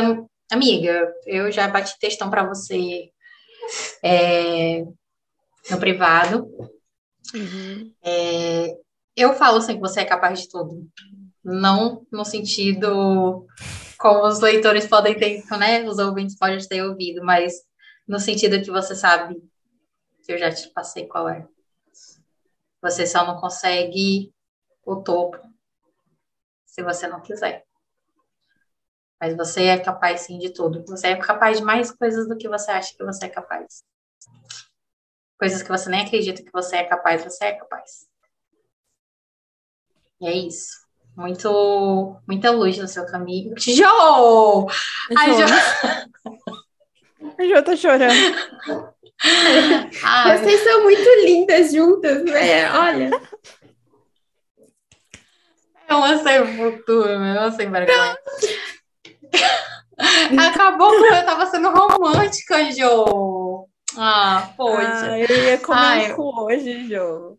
[0.50, 3.10] amiga, eu já bati textão para você
[4.02, 4.86] é,
[5.70, 6.50] no privado.
[7.36, 7.94] Uhum.
[8.02, 8.78] É,
[9.16, 10.90] eu falo assim que você é capaz de tudo.
[11.44, 13.48] Não no sentido
[13.98, 15.84] como os leitores podem ter, né?
[15.84, 17.54] Os ouvintes podem ter ouvido, mas
[18.08, 19.42] no sentido que você sabe
[20.26, 21.48] que eu já te passei qual é.
[22.82, 24.34] Você só não consegue
[24.86, 25.38] o topo
[26.66, 27.66] se você não quiser.
[29.22, 30.84] Mas você é capaz sim de tudo.
[30.88, 33.84] Você é capaz de mais coisas do que você acha que você é capaz.
[35.40, 38.13] Coisas que você nem acredita que você é capaz, você é capaz.
[40.24, 40.84] É isso.
[41.16, 43.54] Muito, muita luz no seu caminho.
[43.58, 44.68] Jo!
[45.16, 45.46] A Jo...
[47.38, 48.14] A Jo tá chorando.
[50.04, 50.38] Ai.
[50.38, 52.72] Vocês são muito lindas juntas, né?
[52.72, 53.12] Olha.
[55.88, 58.18] É uma sem futuro, é uma sem vergonha.
[60.48, 63.68] Acabou que eu tava sendo romântica, Jo.
[63.98, 65.12] Ah, poxa.
[65.12, 66.16] Ah, eu ia comer Ai.
[66.18, 67.38] hoje, Jo.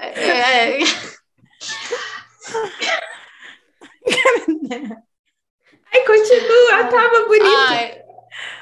[0.00, 0.78] É.
[5.92, 7.44] Ai, continua, tava bonito.
[7.68, 8.02] Ai,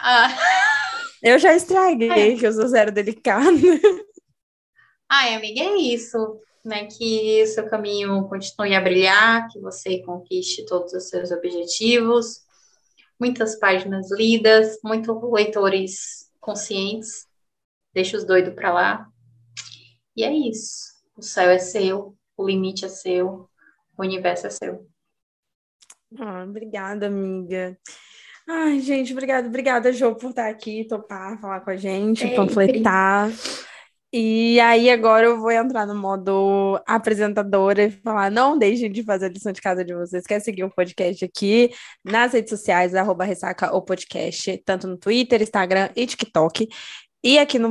[0.01, 0.36] ah.
[1.23, 2.36] Eu já estraguei, Ai.
[2.36, 3.56] que eu sou zero delicado.
[5.09, 6.40] Ai, amiga, é isso.
[6.65, 12.43] Né, que o seu caminho continue a brilhar, que você conquiste todos os seus objetivos,
[13.19, 17.27] muitas páginas lidas, muitos leitores conscientes,
[17.94, 19.06] deixa os doidos para lá.
[20.15, 20.88] E é isso.
[21.19, 23.49] O céu é seu, o limite é seu,
[23.97, 24.86] o universo é seu.
[26.16, 27.77] Ah, obrigada, amiga.
[28.49, 32.36] Ai, gente, obrigada, obrigada, Jo, por estar aqui, topar, falar com a gente, Sempre.
[32.36, 33.31] panfletar.
[34.12, 39.27] E aí, agora eu vou entrar no modo apresentadora e falar: não deixem de fazer
[39.27, 40.24] a lição de casa de vocês.
[40.24, 41.70] Quer seguir o podcast aqui
[42.03, 46.69] nas redes sociais, arroba ressaca o podcast, tanto no Twitter, Instagram e TikTok.
[47.23, 47.69] E aqui no,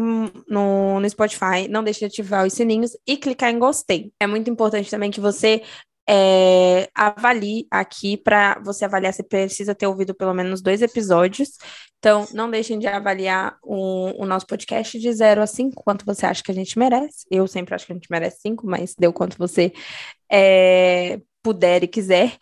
[0.48, 4.12] no, no, Spotify, não deixe de ativar os sininhos e clicar em gostei.
[4.20, 5.64] É muito importante também que você
[6.10, 9.14] é, avalie aqui para você avaliar.
[9.14, 11.52] Você precisa ter ouvido pelo menos dois episódios.
[12.00, 16.26] Então, não deixem de avaliar o, o nosso podcast de 0 a 5, quanto você
[16.26, 17.26] acha que a gente merece.
[17.32, 19.74] Eu sempre acho que a gente merece 5, mas deu quanto você
[20.32, 22.38] é, puder e quiser.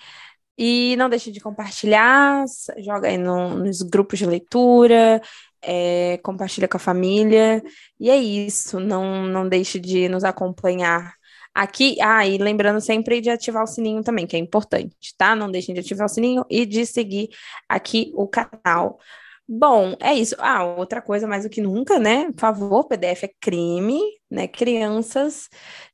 [0.57, 2.45] E não deixe de compartilhar,
[2.79, 5.21] joga aí no, nos grupos de leitura,
[5.65, 7.63] é, compartilha com a família.
[7.99, 8.79] E é isso.
[8.79, 11.13] Não, não deixe de nos acompanhar
[11.53, 11.97] aqui.
[12.01, 15.35] Ah, e lembrando sempre de ativar o sininho também, que é importante, tá?
[15.35, 17.29] Não deixem de ativar o sininho e de seguir
[17.69, 18.99] aqui o canal.
[19.47, 20.35] Bom, é isso.
[20.39, 22.31] Ah, outra coisa mais do que nunca, né?
[22.31, 24.47] Por favor, PDF é crime, né?
[24.47, 25.47] Crianças,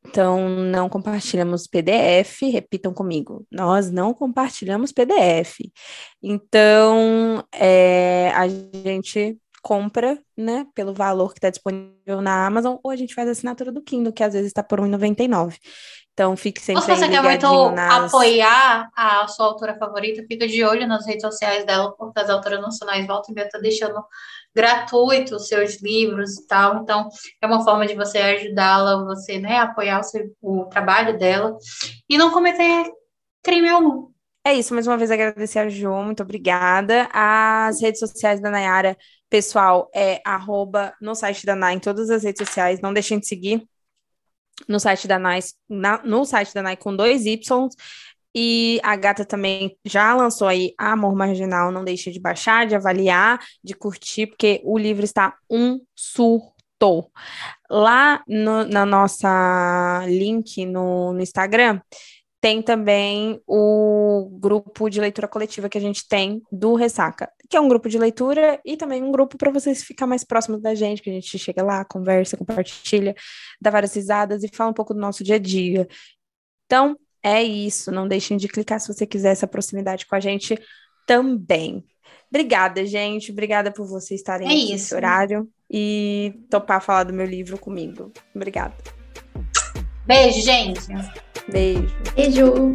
[0.06, 5.60] então não compartilhamos PDF, repitam comigo, nós não compartilhamos PDF.
[6.23, 12.95] Então, é, a gente compra, né, pelo valor que está disponível na Amazon, ou a
[12.95, 15.57] gente faz a assinatura do Kindle, que às vezes está por R$1,99.
[16.13, 18.13] Então, fique sempre Se você quer muito nas...
[18.13, 22.61] apoiar a sua autora favorita, fica de olho nas redes sociais dela, porque as autoras
[22.61, 24.03] nacionais voltam e meia tá deixando
[24.53, 26.81] gratuito os seus livros e tal.
[26.81, 27.07] Então,
[27.41, 31.57] é uma forma de você ajudá-la, você, né, apoiar o, seu, o trabalho dela
[32.09, 32.91] e não cometer
[33.41, 34.11] crime algum.
[34.43, 37.07] É isso, mais uma vez agradecer a Jo, muito obrigada.
[37.13, 38.97] As redes sociais da Nayara,
[39.31, 43.25] pessoal, é arroba no site da Nay, em todas as redes sociais, não deixem de
[43.25, 43.65] seguir
[44.67, 47.69] no site da Nike, na, no site da Nike com dois Y.
[48.35, 51.71] E a gata também já lançou aí Amor Marginal.
[51.71, 57.11] Não deixe de baixar, de avaliar, de curtir, porque o livro está um surto.
[57.69, 61.81] Lá no, na nossa link no, no Instagram,
[62.41, 67.61] tem também o grupo de leitura coletiva que a gente tem do Ressaca, que é
[67.61, 71.03] um grupo de leitura e também um grupo para vocês ficar mais próximos da gente,
[71.03, 73.15] que a gente chega lá, conversa, compartilha,
[73.61, 75.88] dá várias risadas e fala um pouco do nosso dia a dia.
[76.65, 77.91] Então, é isso.
[77.91, 80.59] Não deixem de clicar se você quiser essa proximidade com a gente
[81.05, 81.85] também.
[82.27, 83.31] Obrigada, gente.
[83.31, 88.11] Obrigada por vocês estarem é nesse horário e topar falar do meu livro comigo.
[88.34, 88.76] Obrigada.
[90.07, 90.81] Beijo, gente.
[91.47, 91.88] Beijo.
[92.15, 92.73] Beijo.